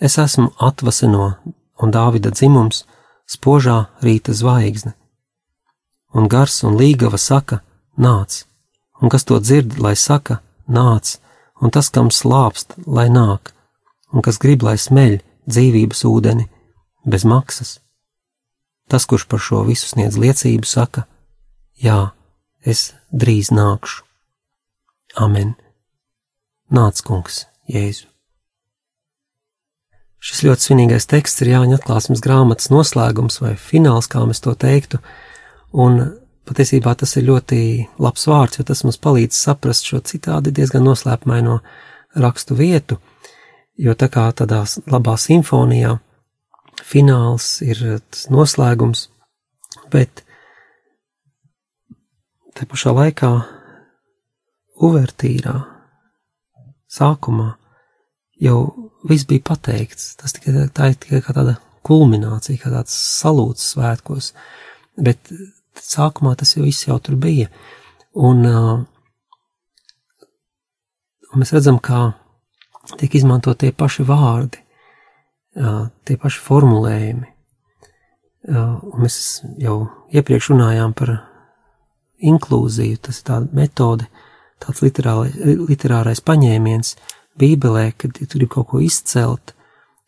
[0.00, 1.34] Es esmu atvasino
[1.82, 2.84] un Dāvida dzimums,
[3.28, 4.94] spožā rīta zvaigzne.
[6.12, 7.60] Un gars un līgava saka,
[7.96, 8.42] nāc,
[9.00, 11.16] un kas to dzird, lai saka, nāc,
[11.60, 13.52] un tas, kam slāpst, lai nāk,
[14.12, 16.48] un kas grib, lai smeļ dzīvības ūdeni,
[17.06, 17.81] bez maksas.
[18.92, 21.06] Tas, kurš par šo visu sniedz liecību, saka:
[21.80, 22.12] Jā,
[22.60, 24.02] es drīz nākšu.
[25.16, 25.54] Amen.
[26.72, 28.10] Nāc, kungs, Jēzu.
[30.22, 35.00] Šis ļoti svinīgais teksts ir Jāņa atklāsmes grāmatas noslēgums vai fināls, kā mēs to teiktu,
[35.72, 35.98] un
[36.48, 37.58] patiesībā tas ir ļoti
[37.96, 41.58] labs vārds, jo tas mums palīdz saprast šo citādi diezgan noslēpumaino
[42.22, 43.00] rakstu vietu,
[43.80, 45.96] jo tā kā tādā labā simfonijā
[46.80, 47.80] fināls ir
[48.10, 49.08] tas noslēgums,
[49.92, 50.22] bet
[52.56, 53.32] te pašā laikā
[54.82, 55.56] uvertīrā,
[56.92, 57.52] sākumā
[58.42, 58.56] jau
[59.08, 60.14] viss bija pateikts.
[60.20, 64.32] Tas tikai tā ir tikai kā tāda kulminācija, kā tāds salūts svētkos,
[65.02, 65.32] bet
[65.78, 67.50] sākumā tas jau viss jau tur bija.
[68.12, 68.82] Un, uh,
[71.32, 72.10] un mēs redzam, kā
[73.00, 74.61] tiek izmantot tie paši vārdi,
[75.52, 77.28] tie paši formulējumi.
[78.52, 79.16] Un mēs
[79.62, 79.76] jau
[80.10, 81.14] iepriekš runājām par
[82.22, 84.06] inklūziju, tas ir tāda metode,
[84.62, 85.34] tāds literārais,
[85.68, 86.96] literārais paņēmiens
[87.38, 89.54] Bībelē, kad ja tu gribi kaut ko izcelt,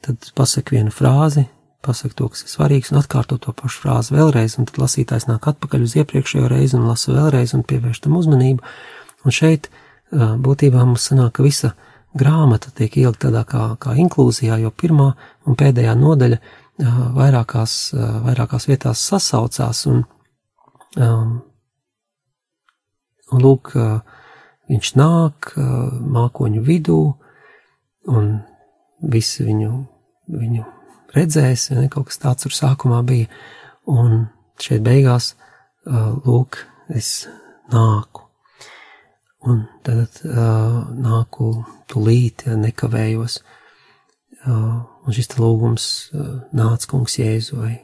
[0.04, 1.46] tad pasaki vienu frāzi,
[1.84, 5.48] pasaki to, kas ir svarīgs, un atkārto to pašu frāzi vēlreiz, un tad lasītājs nāk
[5.52, 8.64] atpakaļ uz iepriekšējo reizi un lasa vēlreiz un pievērš tam uzmanību.
[9.24, 9.70] Un šeit
[10.12, 11.72] būtībā mums sanāk, ka visa
[12.18, 15.10] grāmata tiek ielikt tādā kā, kā inklūzijā, jo pirmā
[15.46, 16.38] un pēdējā nodaļa
[17.14, 20.04] vairākās, vairākās vietās sasaucās, un,
[23.30, 23.74] un lūk,
[24.70, 25.52] viņš nāk
[26.16, 27.00] mākoņu vidū,
[28.10, 28.32] un
[29.14, 29.70] visi viņu,
[30.34, 30.66] viņu
[31.14, 33.30] redzēs, ja ne, kaut kas tāds tur sākumā bija,
[33.90, 34.26] un
[34.60, 35.34] šeit beigās,
[35.86, 36.62] lūk,
[36.94, 37.26] es
[37.72, 38.23] nāku.
[39.44, 41.50] Un tad uh, nāku
[41.92, 43.40] tūlīt, ja nekavējos.
[44.44, 47.74] Uh, un šis lūgums uh, nāca kungs Jēzu vai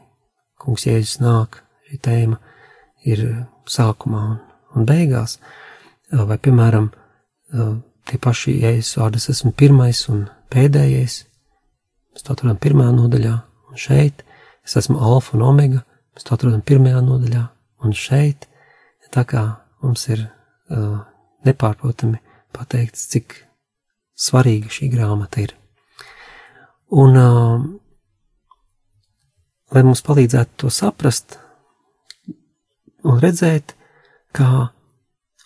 [0.61, 1.61] kungs Jēzus nāk.
[1.89, 2.39] Šī tēma
[3.09, 3.25] ir
[3.69, 4.39] sākumā un,
[4.77, 5.37] un beigās.
[6.11, 7.75] Uh, vai, piemēram, uh,
[8.09, 11.23] tie paši Jēzus vārdi, es esmu pirmais un pēdējais.
[12.15, 13.35] Mēs to atrodam pirmajā nodaļā,
[13.71, 14.25] un šeit
[14.67, 15.85] es esmu alfa un omega.
[16.17, 17.45] Mēs to atrodam pirmajā nodaļā,
[17.85, 18.49] un šeit
[19.11, 19.43] tā kā
[19.83, 20.29] mums ir
[20.71, 21.01] uh,
[21.47, 22.21] nepārprotami
[22.57, 23.37] pateikts, cik
[24.21, 25.55] svarīga šī grāmata ir.
[26.91, 27.63] Un, uh,
[29.71, 31.39] lai mums palīdzētu to saprast
[33.07, 33.77] un redzēt,
[34.37, 34.71] kā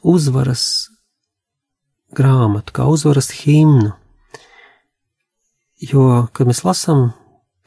[0.04, 0.64] uzvaras
[2.14, 3.92] grāmatu, kā uzvaras himnu,
[5.84, 7.10] jo, kad mēs lasām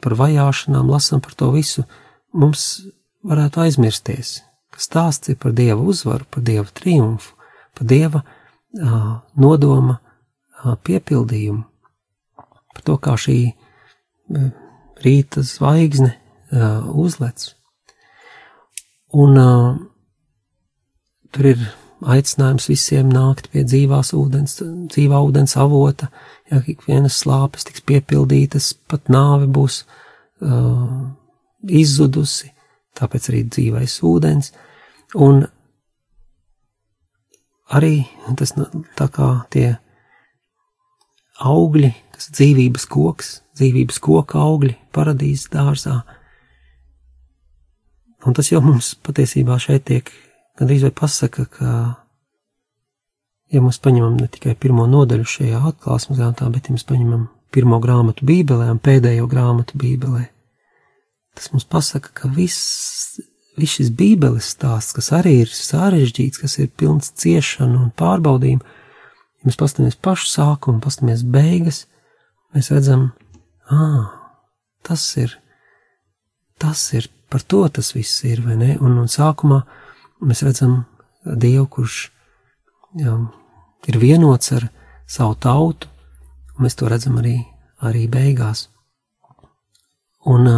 [0.02, 1.84] par vajāšanām, lasām par to visu,
[2.32, 2.68] mums
[3.26, 4.38] varētu aizmirsties,
[4.74, 7.37] ka stāsts ir par Dieva uzvaru, par Dieva triumfu,
[7.76, 8.22] pa dieva
[9.38, 9.98] nodoma
[10.84, 11.62] piepildījumu,
[12.74, 13.38] par to, kā šī
[15.04, 16.12] rīta zvaigzne
[16.98, 17.50] uzlec.
[19.16, 19.38] Un
[21.32, 21.62] tur ir
[22.06, 24.58] aicinājums visiem nākt pie dzīvās ūdens,
[24.92, 26.10] dzīvā ūdens avota,
[26.50, 31.08] ja ikvienas slāpes tiks piepildītas, pat nāve būs uh,
[31.66, 32.52] izzudusi,
[32.98, 34.52] tāpēc arī dzīvais ūdens.
[35.18, 35.46] Un
[37.74, 38.06] arī
[38.38, 38.54] tas
[38.98, 39.66] tā kā tie
[41.38, 46.00] augļi, kas dzīvības koks, dzīvības koka augļi paradīzes dārzā.
[48.26, 50.10] Un tas jau mums patiesībā šeit tiek
[50.58, 51.74] gandrīz vai pasaka, ka,
[53.54, 57.78] ja mēs paņemam ne tikai pirmo nodaļu šajā atklāsmes grāmatā, bet ja mēs paņemam pirmo
[57.82, 60.26] grāmatu Bībelē un pēdējo grāmatu Bībelē,
[61.38, 63.20] tas mums pasaka, ka viss
[63.58, 68.64] viss šis bībeles stāsts, kas arī ir sarežģīts, kas ir pilns ciešanu un pārbaudījumu,
[69.38, 71.84] ja mēs paskatāmies pašu sākumu, paskatāmies beigas,
[72.54, 73.10] mēs redzam,
[73.70, 74.08] ah,
[74.86, 75.36] tas ir,
[76.58, 78.76] tas ir par to tas viss ir, vai ne?
[78.80, 79.60] Un, un sākumā
[80.24, 80.80] mēs redzam
[81.28, 81.96] Dievu, kurš
[82.96, 83.14] jā,
[83.90, 84.68] ir vienots ar
[85.08, 85.90] savu tautu,
[86.56, 87.36] un mēs to redzam arī,
[87.84, 88.68] arī beigās.
[90.28, 90.48] Un,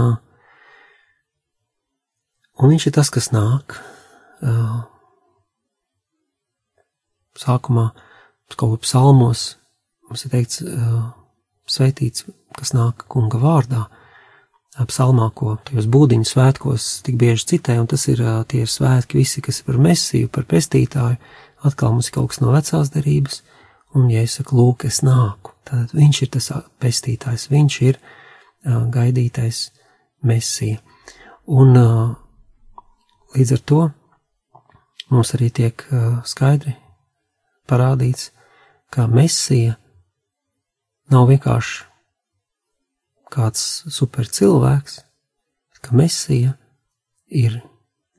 [2.61, 3.79] un viņš ir tas, kas nāk.
[7.41, 7.91] Sākumā
[8.57, 9.55] kaut kā psalmos
[10.09, 10.63] mums ir teikts,
[11.71, 12.27] sveitīts,
[12.59, 13.85] kas nāk kunga vārdā,
[14.91, 19.43] psalmā, ko tajos būdiņu svētkos tik bieži citē, un tas ir tie ir svētki visi,
[19.45, 21.19] kas ir par mesiju, par pestītāju,
[21.67, 23.43] atkal mums ir kaut kas no vecās derības,
[23.95, 26.51] un, ja es saku, lūk, es nāku, tad viņš ir tas
[26.83, 29.69] pestītājs, viņš ir uh, gaidītais
[30.27, 30.81] mesija.
[31.51, 32.15] Un uh,
[33.37, 33.81] līdz ar to
[35.11, 36.77] mums arī tiek uh, skaidri
[37.71, 38.31] parādīts,
[38.91, 39.77] ka mesija
[41.11, 41.87] nav vienkārši
[43.31, 43.65] kāds
[43.95, 45.01] super cilvēks,
[45.81, 46.57] ka mesija
[47.31, 47.61] ir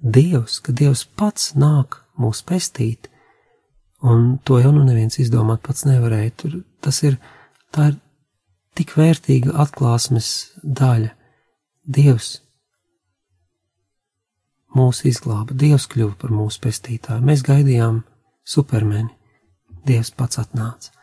[0.01, 3.09] Dievs, ka Dievs pats nāk mūs pestīt,
[4.01, 6.31] un to jau nu neviens izdomāt pats nevarēja.
[6.41, 7.19] Tur tas ir,
[7.69, 7.99] tā ir
[8.79, 10.31] tik vērtīga atklāsmes
[10.63, 11.11] daļa.
[11.85, 12.39] Dievs
[14.77, 17.23] mūs izglāba, Dievs kļuva par mūsu pestītāju.
[17.25, 18.03] Mēs gaidījām
[18.47, 19.11] supermeni,
[19.87, 20.93] Dievs pats atnāca.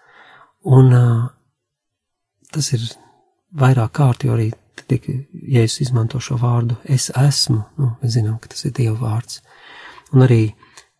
[0.68, 1.26] Un uh,
[2.52, 2.84] tas ir
[3.58, 4.50] vairāk kārt, jo arī
[4.88, 5.04] tiek,
[5.48, 9.42] ja es izmanto šo vārdu, es esmu, nu, mēs zinām, ka tas ir Dieva vārds.
[10.14, 10.42] Un arī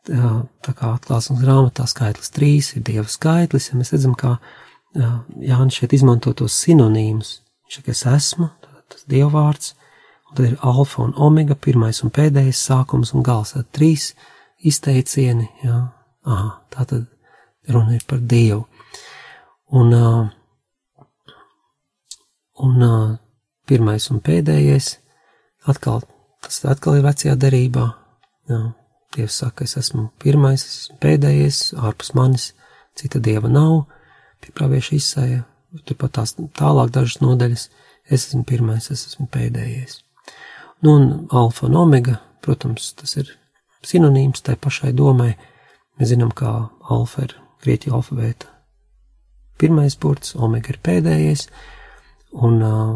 [0.08, 4.36] tā kā atklāsmes grāmatā skaitlis trīs ir Dieva skaitlis, ja mēs redzam, kā
[4.96, 7.38] Jānis šeit izmanto tos sinonīmus.
[7.66, 8.48] Viņš saka, es esmu,
[8.88, 9.74] tas Dieva vārds,
[10.28, 14.12] un tad ir alfa un omega, pirmais un pēdējais sākums un gals, tad trīs
[14.58, 15.78] izteicieni, jā,
[16.28, 17.06] aha, tā tad
[17.68, 18.66] runa ir par Dievu.
[19.68, 19.92] Un
[22.58, 22.82] Un
[23.68, 24.96] pirmais un pēdējais,
[25.70, 26.02] atkal,
[26.42, 27.84] tas atkal ir vecajā derībā.
[28.50, 28.58] Jā,
[29.14, 32.50] Dievs saka, es esmu pirmais, es esmu pēdējais, ārpus manis
[32.98, 33.84] cita dieva nav,
[34.42, 35.44] pie pravieša izsēja,
[35.86, 37.68] turpat tās tālāk dažas nodaļas,
[38.10, 40.00] es esmu pirmais, es esmu pēdējais.
[40.80, 43.32] Nu, un alfa un omega, protams, tas ir
[43.86, 45.32] sinonīms tai pašai domai.
[45.98, 46.52] Mēs zinām, kā
[46.94, 48.46] alfa ir grieķu alfabēta.
[49.58, 51.48] Pirmais burts, omega ir pēdējais,
[52.38, 52.92] un uh,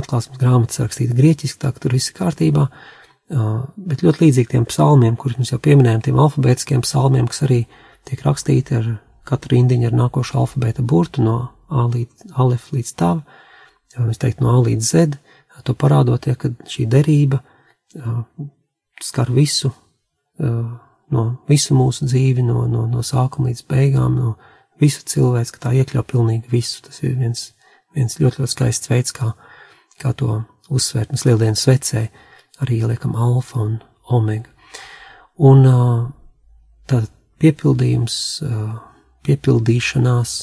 [0.00, 4.64] atklāsmes grāmatas rakstīta grieķiski, tā ka tur viss ir kārtībā, uh, bet ļoti līdzīgi tiem
[4.70, 7.66] psalmiem, kurus mēs jau pieminējām, tiem alfabētiskiem psalmiem, kas arī
[8.08, 8.88] tiek rakstīti ar
[9.28, 11.36] katru rindiņu ar nākošu alfabēta burtu no
[11.74, 13.22] A līdz Alef līdz Tav,
[13.96, 15.16] mēs teikt no A līdz Z,
[15.62, 17.38] to parādot, ja, ka šī derība
[19.02, 19.70] skar visu,
[20.38, 24.34] no visu mūsu dzīvi, no, no, no sākuma līdz beigām, no
[24.82, 26.82] visu cilvēku, ka tā iekļauj pilnīgi visu.
[26.82, 27.52] Tas ir viens
[27.94, 29.32] viens ļoti, ļoti skaists veids, kā,
[30.02, 30.40] kā to
[30.74, 31.12] uzsvērt.
[31.14, 32.06] Mēs lieldienas vecē
[32.64, 33.76] arī ieliekam alfa un
[34.14, 34.50] omega.
[35.44, 35.66] Un
[36.90, 37.08] tad
[37.42, 38.16] piepildījums,
[39.26, 40.34] piepildīšanās,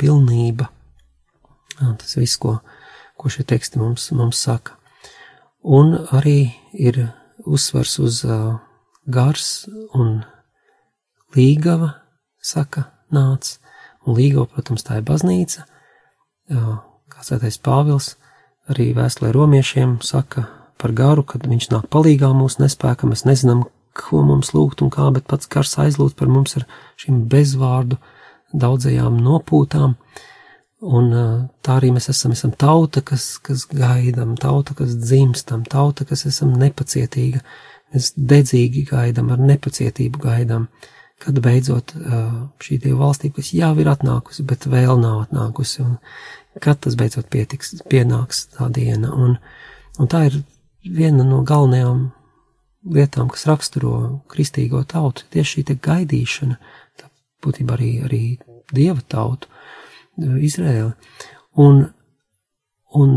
[0.00, 0.68] pilnība,
[1.78, 2.58] tas viss, ko,
[3.24, 4.76] ko šie teksti mums, mums saka.
[5.64, 6.98] Un arī ir
[7.48, 8.18] uzsvars uz
[9.08, 9.46] gars
[9.96, 10.18] un
[11.32, 11.94] līgava,
[12.44, 13.54] saka, nāc,
[14.04, 15.64] un līgava, protams, tā ir baznīca,
[16.52, 18.10] kā sētais Pāvils
[18.68, 20.44] arī vēstulē romiešiem saka
[20.76, 23.64] par garu, kad viņš nāk palīgā mūsu nespēkam, mēs nezinām,
[23.96, 26.68] ko mums lūgt un kā, bet pats gars aizlūdz par mums ar
[27.00, 27.96] šīm bezvārdu
[28.52, 29.96] daudzajām nopūtām.
[30.84, 31.12] Un
[31.64, 36.52] tā arī mēs esam, esam tauta, kas, kas gaidām, tauta, kas dzimstam, tauta, kas esam
[36.60, 37.40] nepacietīga,
[37.94, 40.66] mēs dedzīgi gaidām, ar nepacietību gaidām,
[41.24, 41.94] kad beidzot
[42.60, 45.96] šī Dieva valstība, kas jau ir atnākusi, bet vēl nav atnākusi, un
[46.60, 49.14] kad tas beidzot pietiks, pienāks tā diena.
[49.14, 49.38] Un,
[49.98, 50.42] un tā ir
[50.84, 52.10] viena no galvenajām
[52.92, 53.94] lietām, kas raksturo
[54.28, 56.58] kristīgo tautu, tieši šī gaidīšana,
[57.00, 57.08] tā
[57.44, 58.22] būtībā arī, arī
[58.74, 59.48] dieva tautu,
[60.18, 60.92] Izrēli.
[61.60, 61.80] Un,
[62.94, 63.14] un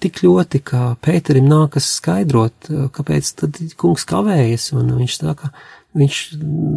[0.00, 5.52] tik ļoti, ka Pēterim nākas skaidrot, kāpēc tad kungs kavējas, un viņš saka,
[5.98, 6.20] viņš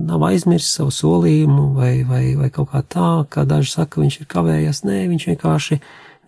[0.09, 4.29] nav aizmirsis savu solījumu vai, vai, vai kaut kā tā, kā daži saka, viņš ir
[4.31, 4.83] kavējies.
[4.87, 5.79] Nē, viņš vienkārši,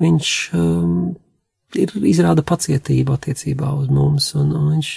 [0.04, 1.00] viņš um,
[1.76, 4.92] ir izrāda pacietību attiecībā uz mums, un, un viņš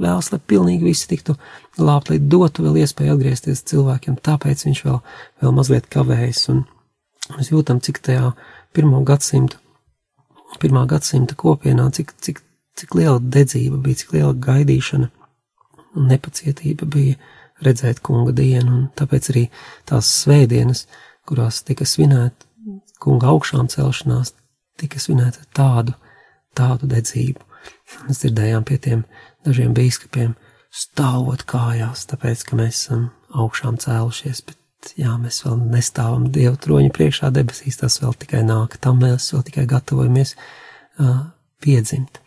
[0.00, 1.36] vēlas, lai pilnīgi visi tiktu
[1.76, 4.98] glābt, lai dotu vēl iespēju atgriezties cilvēkiem, tāpēc viņš vēl,
[5.42, 6.64] vēl mazliet kavējas, un
[7.34, 8.32] mēs jūtam, cik tajā
[8.76, 9.58] pirmo gadsimtu,
[10.62, 12.42] pirmā gadsimta kopienā, cik, cik,
[12.78, 15.10] cik liela dedzība bija, cik liela gaidīšana
[15.96, 17.16] un nepacietība bija
[17.64, 19.44] redzēt kunga dienu, un tāpēc arī
[19.88, 20.84] tās svētdienas,
[21.26, 22.46] kurās tika svinēta
[23.02, 24.34] kunga augšām celšanās,
[24.80, 25.94] tika svinēta tādu,
[26.56, 27.42] tādu dedzību.
[28.06, 29.04] Mēs dzirdējām pie tiem
[29.46, 30.36] dažiem bīskapiem
[30.70, 34.60] stāvot kājās, tāpēc, ka mēs esam augšām cēlušies, bet
[34.98, 39.44] jā, mēs vēl nestāvam Dieva troņa priekšā debesīs, tas vēl tikai nāk, tam mēs vēl
[39.48, 41.24] tikai gatavojamies uh,
[41.64, 42.20] piedzimt.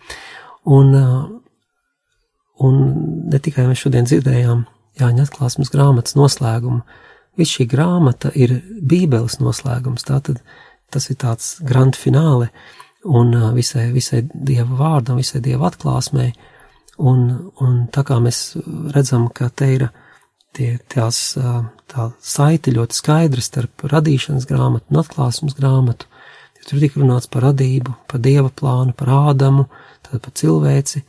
[0.70, 1.30] Un, uh,
[2.66, 2.82] un
[3.32, 4.66] ne tikai mēs šodien dzirdējām
[4.99, 6.82] Jāņa atklāsmes grāmatas noslēgumu,
[7.39, 10.41] viss šī grāmata ir Bībeles noslēgums, tātad
[10.91, 12.49] tas ir tāds grand fināle
[13.07, 16.34] un uh, visai, visai Dieva vārdam, visai Dieva atklāsmei,
[16.99, 17.26] un,
[17.64, 18.57] un tā kā mēs
[18.91, 19.88] redzam, ka te ir
[20.58, 26.10] tie, tās, uh, tā saiti ļoti skaidra starp radīšanas grāmatu un atklāsmes grāmatu,
[26.70, 29.66] tur tika runāts par radību, par Dieva plānu, par Ādamu,
[30.06, 31.02] tad par cilvēci,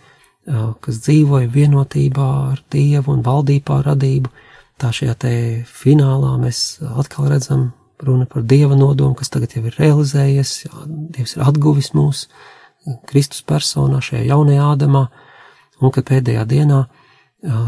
[0.81, 4.33] kas dzīvoja vienotībā ar Dievu un valdīja pār radību.
[4.81, 5.33] Tā šajā te
[5.69, 7.69] finālā mēs atkal redzam
[8.01, 10.87] runa par Dieva nodomu, kas tagad jau ir realizējies, jā,
[11.17, 12.25] Dievs ir atguvis mūs
[13.11, 15.05] Kristus personā šajā jaunajā ādamā,
[15.85, 16.87] un kad pēdējā dienā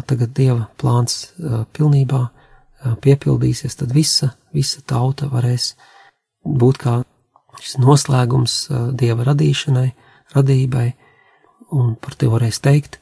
[0.06, 1.32] tagad Dieva plāns
[1.76, 2.22] pilnībā
[3.02, 5.72] piepildīsies, tad visa, visa tauta varēs
[6.44, 6.96] būt kā
[7.62, 8.56] šis noslēgums
[8.98, 9.88] Dieva radīšanai,
[10.34, 10.88] radībai,
[11.72, 12.98] un par to varēs teikt,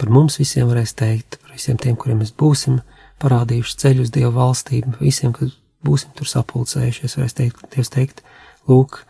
[0.00, 2.80] par mums visiem varēs teikt, par visiem tiem, kuriem mēs būsim
[3.22, 5.52] parādījuši ceļu uz Dieva valstību, visiem, kad
[5.86, 8.22] būsim tur sapulcējušies, varēs teikt, Dievs teikt,
[8.68, 9.00] lūk,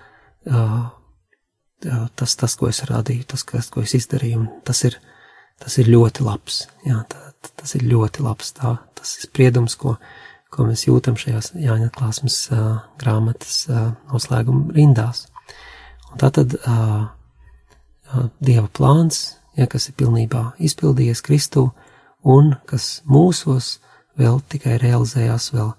[2.17, 4.99] tas, tas, ko es radīju, tas, ko es izdarīju, un tas ir,
[5.63, 9.97] tas ir ļoti labs, jā, tā, tas ir ļoti labs, tā, tas ir spriedums, ko,
[10.53, 15.27] ko mēs jūtam šajās Jāņa atklāsmes uh, grāmatas uh, noslēguma rindās.
[16.13, 17.09] Un tā tad uh,
[18.39, 21.67] Dieva plāns, ja, kas ir pilnībā izpildījies Kristū,
[22.23, 23.77] un kas mūsos
[24.19, 25.73] vēl tikai realizējās, vēl,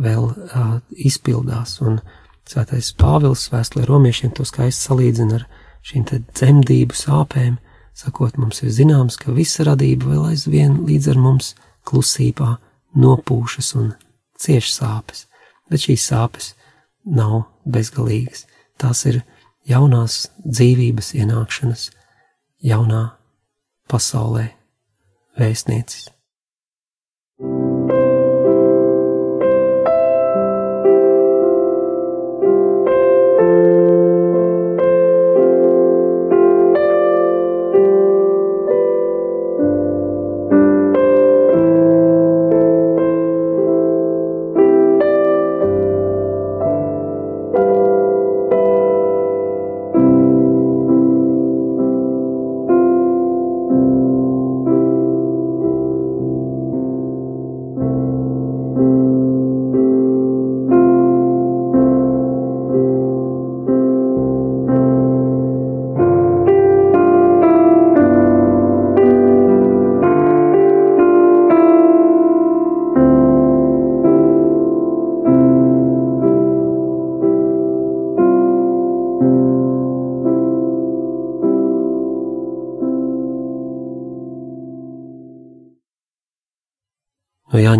[0.00, 1.80] vēl uh, izpildās.
[1.84, 2.00] Un
[2.48, 5.44] Svētais Pāvils vēstulē romiešiem to skaisti salīdzina ar
[5.86, 7.56] šīm te dzemdību sāpēm,
[7.96, 11.52] sakot, mums ir zināms, ka visa radība vēl aizvien līdz ar mums
[11.88, 12.56] klusībā
[12.98, 13.92] nopūšas un
[14.40, 15.26] cieš sāpes,
[15.70, 16.52] bet šīs sāpes
[17.04, 18.46] nav bezgalīgas.
[18.80, 19.22] Tās ir
[19.68, 21.90] jaunās dzīvības ienākšanas,
[22.62, 23.04] jaunā
[23.90, 24.48] pasaulē
[25.38, 26.10] vēstniecis.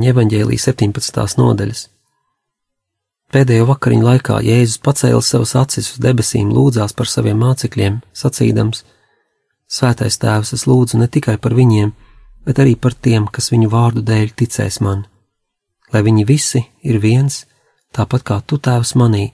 [0.03, 1.39] Jāņa evaņģēlīja 17.
[1.39, 1.81] nodaļas.
[3.31, 8.83] Pēdējo vakariņu laikā Jēzus pacēla savas acis uz debesīm, lūdzās par saviem mācekļiem, sacīdams:
[9.71, 11.93] Svētais Tēvs, es lūdzu ne tikai par viņiem,
[12.43, 15.07] bet arī par tiem, kas viņu vārdu dēļ ticēs man,
[15.95, 17.45] lai viņi visi ir viens,
[17.95, 19.31] tāpat kā tu tēvs manī,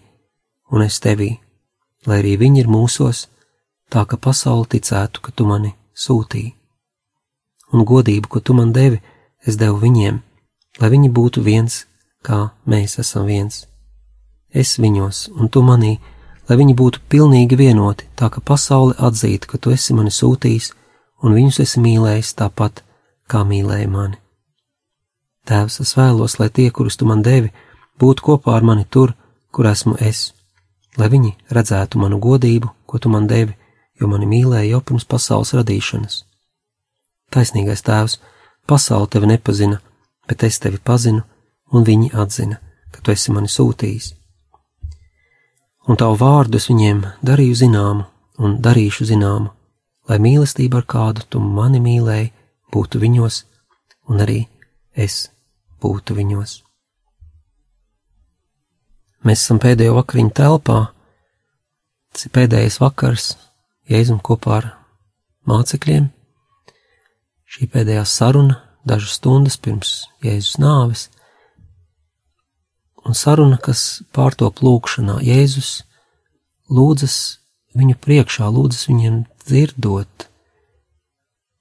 [0.68, 1.38] un es tevī,
[2.04, 3.24] lai arī viņi ir mūsos,
[3.88, 6.52] tā ka pasauli ticētu, ka tu mani sūtīji.
[7.72, 9.00] Un godību, ko tu man devi,
[9.48, 10.27] es devu viņiem,
[10.80, 11.84] lai viņi būtu viens,
[12.22, 13.66] kā mēs esam viens.
[14.50, 15.98] Es viņos un tu manī,
[16.48, 20.72] lai viņi būtu pilnīgi vienoti, tā ka pasaule atzītu, ka tu esi mani sūtījis
[21.22, 22.82] un viņus esi mīlējis tāpat,
[23.28, 24.18] kā mīlēji mani.
[25.48, 27.52] Tēvs, es vēlos, lai tie, kurus tu man devi,
[28.00, 29.14] būtu kopā ar mani tur,
[29.52, 30.32] kur esmu es,
[31.00, 33.56] lai viņi redzētu manu godību, ko tu man devi,
[34.00, 36.22] jo mani mīlēja jau pirms pasaules radīšanas.
[37.32, 38.18] Taisnīgais tēvs,
[38.68, 39.80] pasaule tevi nepazina,
[40.28, 41.24] bet es tevi pazinu,
[41.72, 42.60] un viņi atzina,
[42.92, 44.12] ka tu esi mani sūtījis.
[45.88, 48.04] Un tavu vārdu es viņiem darīju zināmu
[48.44, 49.50] un darīšu zināmu,
[50.08, 52.30] lai mīlestība, ar kādu tu mani mīlēji,
[52.72, 53.42] būtu viņos,
[54.12, 54.42] un arī
[54.92, 55.28] es
[55.82, 56.58] būtu viņos.
[59.24, 60.78] Mēs esam pēdējo vakariņu telpā,
[62.12, 63.34] tas ir pēdējais vakars,
[63.88, 64.66] Jēzum kopā ar
[65.48, 66.10] mācekļiem.
[67.48, 68.58] Šī pēdējā saruna
[68.88, 71.08] dažas stundas pirms Jēzus nāves,
[73.04, 75.82] un saruna, kas pārtop lūkšanā, Jēzus
[76.68, 77.38] lūdzas
[77.78, 80.28] viņu priekšā, lūdzas viņiem dzirdot.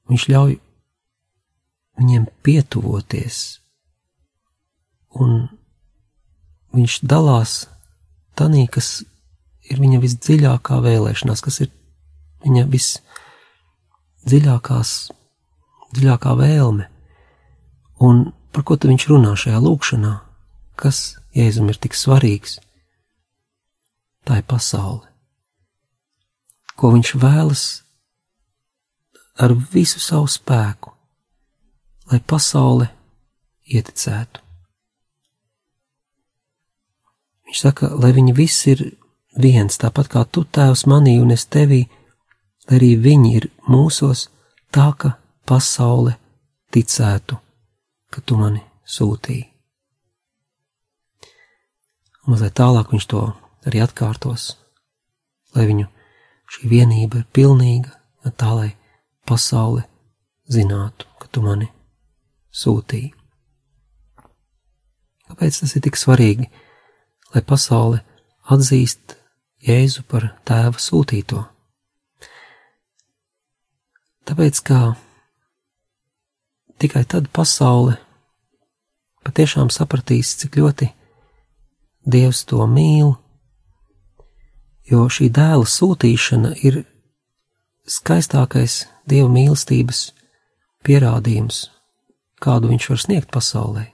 [0.07, 0.53] Viņš ļauj
[1.97, 3.37] viņiem pietuvoties,
[5.17, 5.49] un
[6.77, 7.51] viņš dalās
[8.37, 9.01] tanī, kas
[9.67, 11.69] ir viņa visdziļākā vēlēšanās, kas ir
[12.45, 14.89] viņa visdziļākās,
[15.97, 16.85] dziļākā vēlme.
[17.99, 20.13] Un par ko tad viņš runā šajā lūkšanā?
[20.77, 22.59] Kas Jēzum ir tik svarīgs?
[24.27, 25.05] Tā ir pasaule.
[26.77, 27.63] Ko viņš vēlas
[29.41, 30.93] ar visu savu spēku,
[32.11, 32.89] lai pasaule
[33.65, 34.43] ieticētu.
[37.47, 38.83] Viņš saka, lai viņi visi ir
[39.39, 41.97] viens, tāpat kā tu tēvs manī un es tevī, lai
[42.73, 44.27] arī viņi ir mūsos,
[44.71, 45.15] tā ka
[45.47, 46.17] pasaule
[46.73, 47.37] ticētu,
[48.13, 49.45] ka tu mani sūtīji.
[52.23, 53.23] Un mazliet tālāk viņš to
[53.67, 54.49] arī atkārtos,
[55.55, 55.87] lai viņu
[56.51, 57.93] šī vienība ir pilnīga,
[58.35, 58.71] tā lai
[59.27, 59.85] pasaule
[60.51, 61.69] zinātu, ka tu mani
[62.51, 63.13] sūtīji.
[65.27, 66.47] Kāpēc tas ir tik svarīgi,
[67.35, 68.03] lai pasaule
[68.51, 69.15] atzīst
[69.67, 71.41] Jēzu par tēva sūtīto.
[74.27, 74.81] Tāpēc, kā
[76.79, 77.97] tikai tad pasaule
[79.25, 80.91] patiešām sapratīs, cik ļoti
[82.07, 83.17] Dievs to mīl,
[84.87, 86.85] jo šī dēla sūtīšana ir
[87.83, 90.13] skaistākais Dieva mīlestības
[90.87, 91.65] pierādījums,
[92.39, 93.89] kādu viņš var sniegt pasaulē.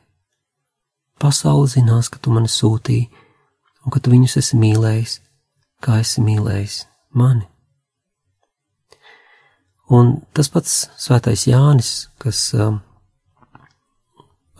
[1.17, 3.09] Pasaule zinās, ka tu mani sūtīji,
[3.85, 5.17] un ka tu viņus esi mīlējis,
[5.81, 6.83] kā esi mīlējis
[7.17, 7.47] mani.
[9.93, 11.91] Un tas pats svētais Jānis,
[12.21, 12.79] kas um,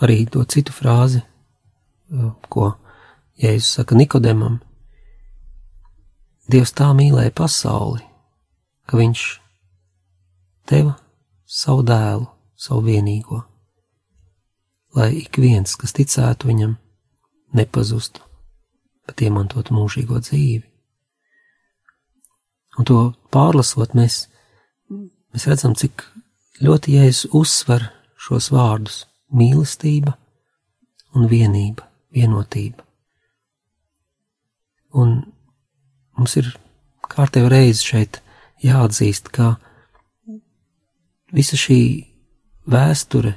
[0.04, 1.24] arī to citu frāzi,
[2.14, 2.74] uh, ko
[3.42, 4.60] Jēzus saka Nikodemam,
[6.52, 8.04] Dievs tā mīlēja pasauli,
[8.86, 9.22] ka viņš
[10.68, 10.98] deva
[11.48, 12.28] savu dēlu,
[12.60, 13.40] savu vienīgo,
[14.98, 16.76] lai ik viens, kas ticētu viņam,
[17.56, 18.22] nepazustu,
[19.08, 20.68] bet iemantotu mūžīgo dzīvi.
[22.78, 23.00] Un to
[23.32, 24.28] pārlasot, mēs,
[25.34, 26.06] mēs redzam, cik
[26.64, 29.06] ļoti Jēzus uzsver šos vārdus-
[29.40, 30.16] mīlestība
[31.16, 32.84] un vienība, vienotība.
[34.94, 35.34] Un
[36.18, 36.56] mums ir
[37.10, 38.22] kārtējo reizi šeit
[38.64, 39.58] jāatzīst, ka
[41.34, 42.08] visa šī
[42.70, 43.36] vēsture,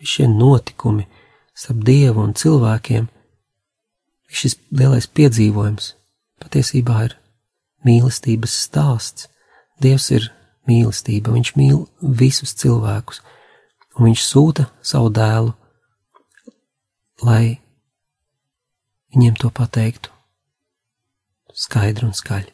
[0.00, 1.06] šie notikumi
[1.54, 3.08] starp Dievu un cilvēkiem,
[4.30, 5.94] šis lielais piedzīvojums
[6.40, 7.16] patiesībā ir
[7.84, 9.28] mīlestības stāsts.
[9.80, 10.30] Dievs ir
[10.68, 13.22] mīlestība, viņš mīl visus cilvēkus,
[13.96, 15.54] un viņš sūta savu dēlu,
[17.24, 17.60] lai
[19.14, 20.12] viņiem to pateiktu
[21.56, 22.52] skaidri un skaļi.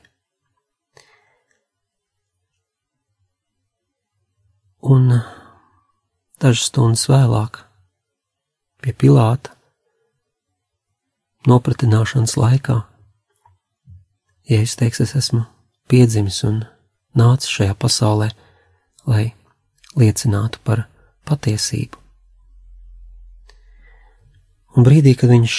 [4.86, 5.08] Un
[6.42, 7.58] dažas stundas vēlāk,
[8.82, 9.56] pie Pilāta,
[11.46, 12.78] nopratināšanas laikā,
[14.46, 15.42] ja es teikšu, es esmu
[15.90, 16.62] piedzimis un
[17.16, 18.30] nācis šajā pasaulē,
[19.08, 19.30] lai
[19.96, 20.86] liecinātu par
[21.28, 21.98] patiesību.
[24.76, 25.56] Un brīdī, kad viņš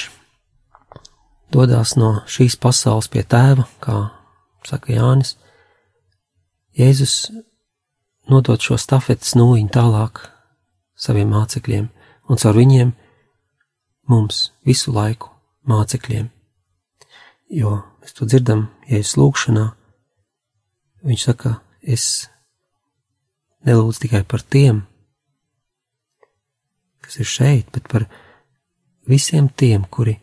[1.53, 3.97] dodas no šīs pasaules pie tēva, kā
[4.67, 5.35] saka Jānis,
[6.77, 7.31] Jēzus
[8.29, 10.21] nodot šo stafetes nūjiņu tālāk
[10.93, 11.87] saviem mācekļiem
[12.29, 12.91] un caur viņiem
[14.11, 15.31] mums visu laiku
[15.65, 16.27] mācekļiem.
[17.57, 19.65] Jo mēs to dzirdam Jēzus lūgšanā,
[21.05, 22.27] viņš saka, es
[23.67, 24.83] nelūdzu tikai par tiem,
[27.03, 28.07] kas ir šeit, bet par
[29.07, 30.17] visiem tiem, kuri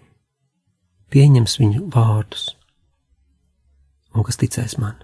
[1.14, 2.50] pieņems viņu vārdus
[4.14, 4.98] un kas ticēs man.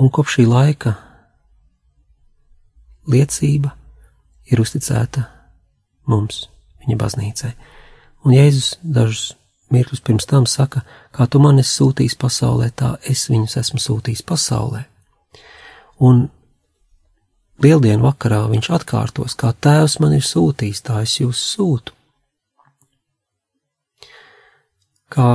[0.00, 0.94] Un kopš šī laika
[3.12, 3.74] liecība
[4.50, 5.26] ir uzticēta
[6.08, 6.46] mums,
[6.82, 7.52] viņa baznīcai.
[8.26, 9.32] Un Jēzus dažus
[9.72, 10.82] mirklus pirms tam saka,
[11.14, 14.84] kā tu man esi sūtījis pasaulē, tā es viņus esmu sūtījis pasaulē.
[16.02, 16.26] Un
[17.62, 21.94] lieldienu vakarā viņš atkārtos, kā tēvs man ir sūtījis, tā es jūs sūtu.
[25.12, 25.28] Kā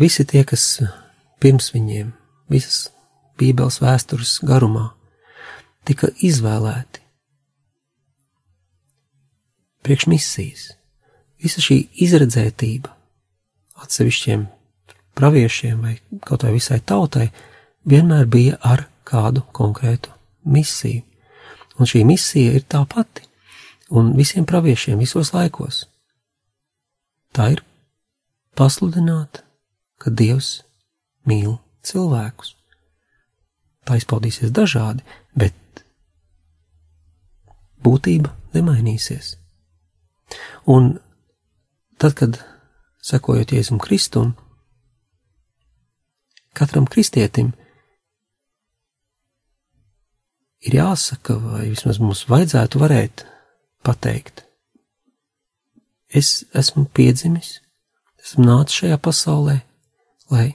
[0.00, 0.66] visi tie, kas
[1.40, 2.12] pirms viņiem,
[2.52, 2.90] visas
[3.36, 4.90] Bībeles vēstures garumā,
[5.84, 7.04] tika izvēlēti
[9.86, 10.62] priekš misijas
[11.42, 12.92] visa šī izredzētība
[13.82, 14.46] atsevišķiem
[15.16, 17.28] praviešiem vai kaut vai visai tautai
[17.88, 20.12] vienmēr bija ar kādu konkrētu
[20.44, 21.02] misiju.
[21.76, 23.26] Un šī misija ir tā pati,
[23.92, 25.84] un visiem praviešiem visos laikos.
[27.36, 27.62] Tā ir
[28.56, 29.42] pasludināt,
[30.00, 30.62] ka Dievs
[31.28, 32.54] mīl cilvēkus.
[33.86, 35.04] tā izpaudīsies dažādi,
[35.38, 35.84] bet
[37.78, 39.36] būtība nemainīsies.
[40.66, 40.96] Un
[41.98, 42.40] tad, kad
[43.04, 44.34] sekojot Jēzum Kristum,
[46.56, 47.52] katram kristietim
[50.66, 53.24] ir jāsaka, vai vismaz mums vajadzētu varēt
[53.86, 54.42] pateikt,
[56.08, 57.60] es esmu piedzimis,
[58.22, 59.60] esmu nācis šajā pasaulē,
[60.32, 60.48] lai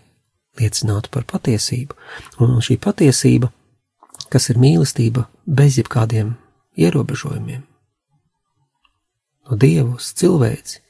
[0.59, 1.95] liecinātu par patiesību,
[2.43, 3.51] un šī patiesība,
[4.31, 6.35] kas ir mīlestība bez jebkādiem
[6.79, 7.63] ierobežojumiem,
[9.47, 10.81] no Dieva uz cilvēci,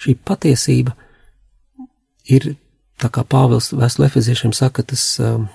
[0.00, 0.94] šī patiesība
[2.30, 2.54] ir,
[3.00, 5.48] tā kā Pāvils vēstule efeziešiem saka, tas um,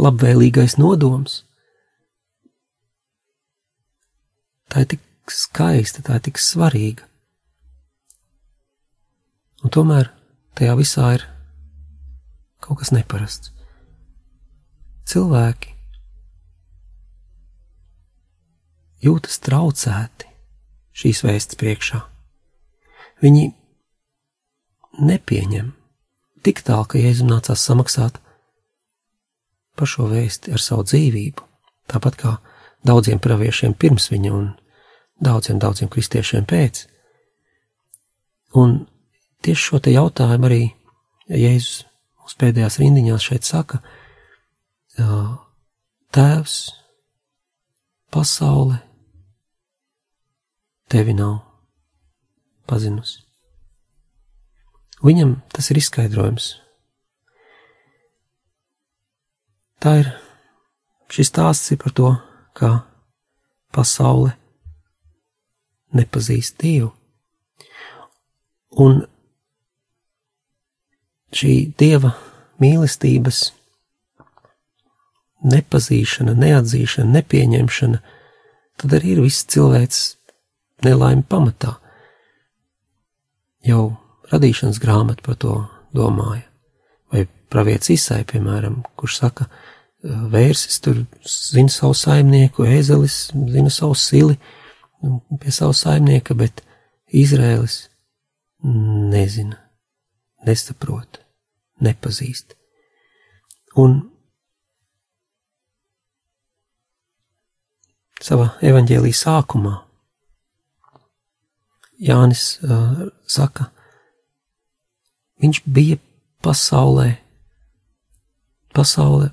[0.00, 1.42] labvēlīgais nodoms.
[4.68, 7.06] Tā ir tik skaista, tā ir tik svarīga.
[9.64, 10.12] Un tomēr
[10.58, 11.24] tajā visā ir
[12.62, 13.52] kaut kas neparasts.
[15.08, 15.72] Cilvēki
[19.04, 20.28] jūtas traucēti
[20.98, 22.02] šīs vēstas priekšā.
[23.22, 23.48] Viņi
[24.98, 25.72] nepieņem.
[26.46, 28.20] Tik tālu, ka Jēzum nācās samaksāt
[29.78, 31.44] par šo vēsti ar savu dzīvību,
[31.90, 32.36] tāpat kā
[32.86, 34.48] daudziem praviešiem pirms viņa un
[35.22, 36.86] daudziem, daudziem kristiešiem pēc.
[38.58, 38.80] Un
[39.44, 40.62] tieši šo te jautājumu arī
[41.28, 41.84] Jēzus
[42.24, 43.82] uz pēdējās rindiņās šeit saka,
[46.08, 46.54] Tēvs,
[48.10, 48.78] pasaule
[50.90, 51.47] tevi nav
[52.68, 53.22] pazinusi.
[55.04, 56.56] Viņam tas ir izskaidrojums.
[59.78, 60.08] Tā ir
[61.14, 62.08] šis stāsts ir par to,
[62.58, 62.72] kā
[63.74, 64.34] pasaule
[65.94, 66.90] nepazīst Dievu.
[68.78, 69.04] Un
[71.34, 72.12] šī Dieva
[72.62, 73.40] mīlestības
[75.46, 78.00] nepazīšana, neatzīšana, nepieņemšana,
[78.78, 80.02] tad arī ir viss cilvēks
[80.86, 81.76] nelaime pamatā.
[83.68, 83.82] Jau
[84.32, 85.54] radīšanas grāmata par to
[85.96, 86.44] domāja.
[87.12, 89.48] Vai pravietis Isai, piemēram, kurš saka,
[90.04, 94.36] vērsis tur zina savu saimnieku, ēzelis zina savu sili
[95.02, 96.62] nu, pie savu saimnieka, bet
[97.14, 97.86] Izrēlis
[98.62, 99.56] nezina,
[100.46, 101.22] nesaprot,
[101.80, 102.54] nepazīst.
[103.78, 104.00] Un
[108.20, 109.76] savā evaņģēlī sākumā
[111.98, 113.68] Jānis uh, saka,
[115.42, 115.98] viņš bija
[116.44, 117.16] pasaulē,
[118.74, 119.32] pasaule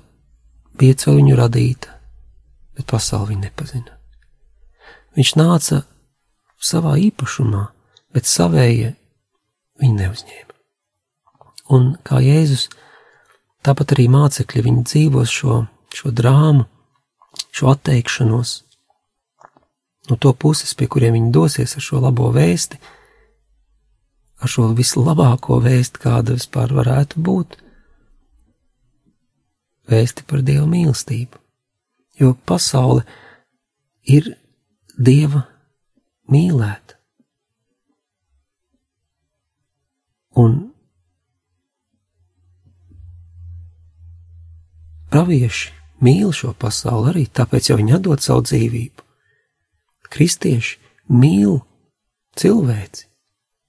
[0.78, 1.94] bija caur viņu radīta,
[2.76, 3.94] bet pasauli viņa nepazina.
[5.16, 5.84] Viņš nāca
[6.60, 7.62] savā īpašumā,
[8.12, 8.92] bet savējie
[9.80, 10.52] viņu neuzņēma.
[11.76, 12.68] Un kā Jēzus,
[13.66, 15.62] tāpat arī mācekļi viņi dzīvos šo,
[15.94, 16.66] šo drāmu,
[17.54, 18.60] šo atteikšanos,
[20.10, 22.78] no to puses, pie kuriem viņi dosies ar šo labo vēsti,
[24.42, 27.56] ar šo vislabāko vēsti, kāda vispār varētu būt,
[29.90, 31.40] vēsti par Dieva mīlestību.
[32.20, 33.04] Jo pasaule
[34.08, 34.32] ir
[34.96, 35.44] Dieva
[36.32, 36.96] mīlēta.
[40.36, 40.56] Un
[45.12, 45.72] pravieši
[46.04, 49.05] mīl šo pasauli arī tāpēc, jo viņi atdod savu dzīvību.
[50.12, 50.78] Kristieši
[51.12, 51.60] mīl
[52.38, 53.06] cilvēci,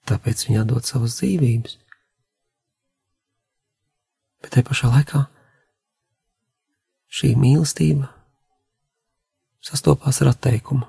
[0.08, 1.78] tāpēc viņi dod savas dzīvības.
[4.42, 5.24] Bet te pašā laikā
[7.08, 8.12] šī mīlestība
[9.64, 10.86] sastopās ar atteikumu.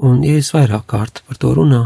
[0.00, 1.82] Un, ja es vairāk kārt par to runā,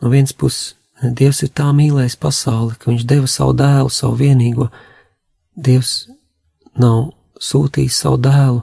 [0.00, 4.68] no vienas puses Dievs ir tā mīlējis pasauli, ka Viņš deva savu dēlu, savu vienīgo.
[5.58, 6.06] Dievs
[6.78, 7.10] nav
[7.42, 8.60] sūtījis savu dēlu,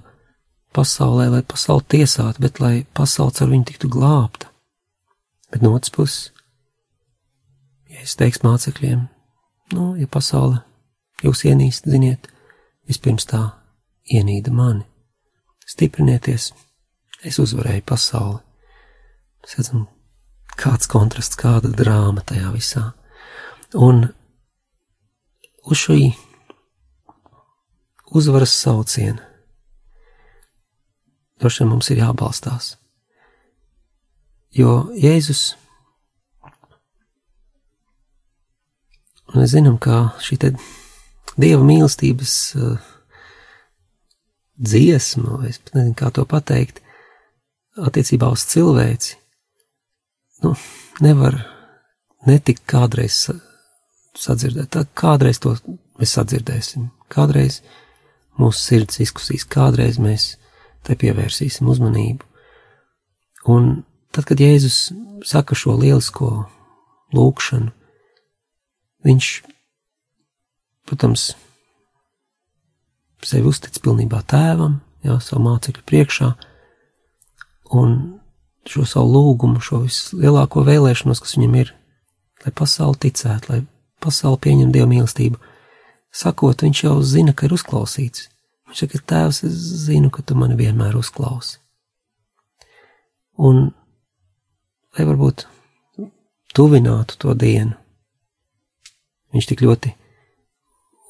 [0.76, 4.50] pasaulē, lai pasauli tiesātu, bet lai pasaules ar viņu tiktu glābta.
[5.50, 6.32] Bet no otras puses,
[7.90, 9.08] ja es teikšu mācekļiem,
[9.74, 10.62] nu, ja pasaule
[11.26, 12.30] jūs ienīst, ziniet,
[12.88, 13.42] vispirms tā
[14.10, 14.86] ienīda mani.
[15.70, 16.52] Stiprinieties,
[17.26, 18.40] es uzvarēju pasauli.
[19.44, 19.88] Mēs redzam,
[20.60, 22.90] kāds kontrasts, kāda drāma tajā visā.
[23.78, 24.08] Un
[25.70, 26.10] uz šī
[28.18, 29.29] uzvaras sauciena
[31.40, 32.76] droši vien mums ir jābalstās.
[34.56, 35.54] Jo Jēzus,
[39.36, 40.40] mēs zinām, ka šī
[41.40, 42.90] dieva mīlestības uh,
[44.60, 46.82] dziesma, es pat nezinu, kā to pateikt,
[47.80, 49.16] attiecībā uz cilvēci,
[50.44, 50.56] nu,
[51.04, 51.38] nevar
[52.28, 53.22] netikt kādreiz
[54.20, 54.72] sadzirdēt.
[54.74, 55.56] Tā kādreiz to
[56.00, 57.62] mēs sadzirdēsim, kādreiz
[58.40, 60.34] mūsu sirds izkusīs, kādreiz mēs
[60.88, 62.26] te pievērsīsim uzmanību.
[63.50, 63.70] Un
[64.14, 64.90] tad, kad Jēzus
[65.28, 66.30] saka šo lielisko
[67.16, 67.72] lūkšanu,
[69.08, 69.30] viņš,
[70.90, 71.32] protams,
[73.26, 76.30] sevi uztic pilnībā tēvam, jā, savu mācekļu priekšā,
[77.80, 77.98] un
[78.70, 81.74] šo savu lūgumu, šo vislielāko vēlēšanos, kas viņam ir,
[82.46, 83.62] lai pasauli ticētu, lai
[84.04, 85.40] pasauli pieņem dievu mīlestību,
[86.16, 88.30] sakot, viņš jau zina, ka ir uzklausīts.
[88.70, 89.58] Viņš saka, Tēvs, es
[89.88, 91.58] zinu, ka tu mani vienmēr uzklausi.
[93.40, 93.70] Un
[94.94, 95.46] lai varbūt
[96.54, 97.74] tuvinātu to dienu,
[99.34, 99.94] viņš tik ļoti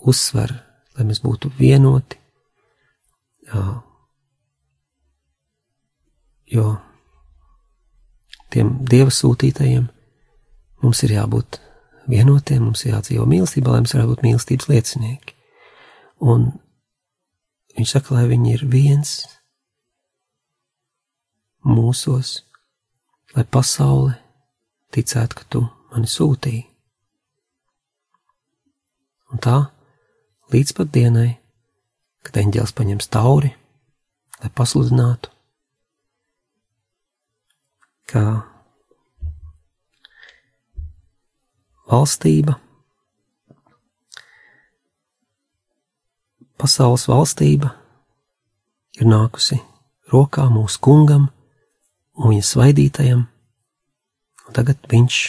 [0.07, 0.53] uzsver,
[0.95, 2.19] lai mēs būtu vienoti,
[3.49, 3.63] jā,
[6.53, 6.67] jo
[8.53, 9.89] tiem dieva sūtītajiem
[10.83, 11.59] mums ir jābūt
[12.09, 15.35] vienotiem, mums ir jādzīvo mīlestībā, lai mēs varētu būt mīlestības liecinieki.
[16.25, 16.49] Un
[17.79, 19.13] viņš saka, lai viņi ir viens
[21.63, 22.41] mūsos,
[23.35, 24.17] lai pasaule
[24.95, 25.61] ticētu, ka tu
[25.93, 26.65] mani sūtīji.
[29.29, 29.57] Un tā
[30.51, 31.29] līdz pat dienai,
[32.25, 33.53] kad eņģēlis paņems tauri,
[34.41, 35.31] lai pasludinātu,
[38.09, 38.23] ka
[41.89, 42.57] valstība,
[46.59, 47.73] pasaules valstība
[48.99, 49.59] ir nākusi
[50.11, 51.29] rokā mūsu kungam
[52.19, 53.25] un viņa svaidītajam,
[54.45, 55.19] un tagad viņš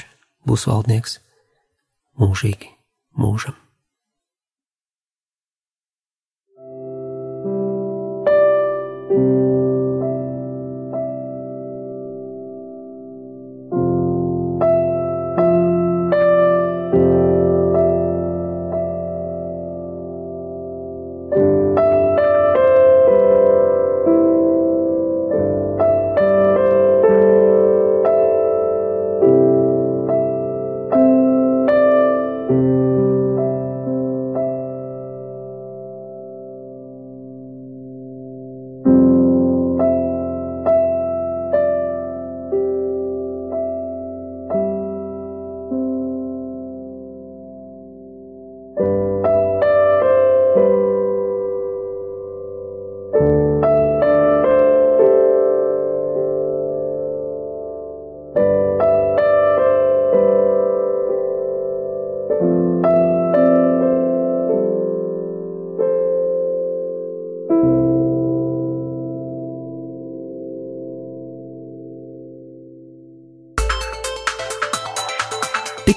[0.48, 1.18] būs valdnieks
[2.20, 2.72] mūžīgi
[3.20, 3.54] mūžam.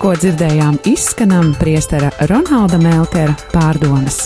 [0.04, 4.26] Tikko dzirdējām izskanam priestera Ronalda Melkera pārdomas.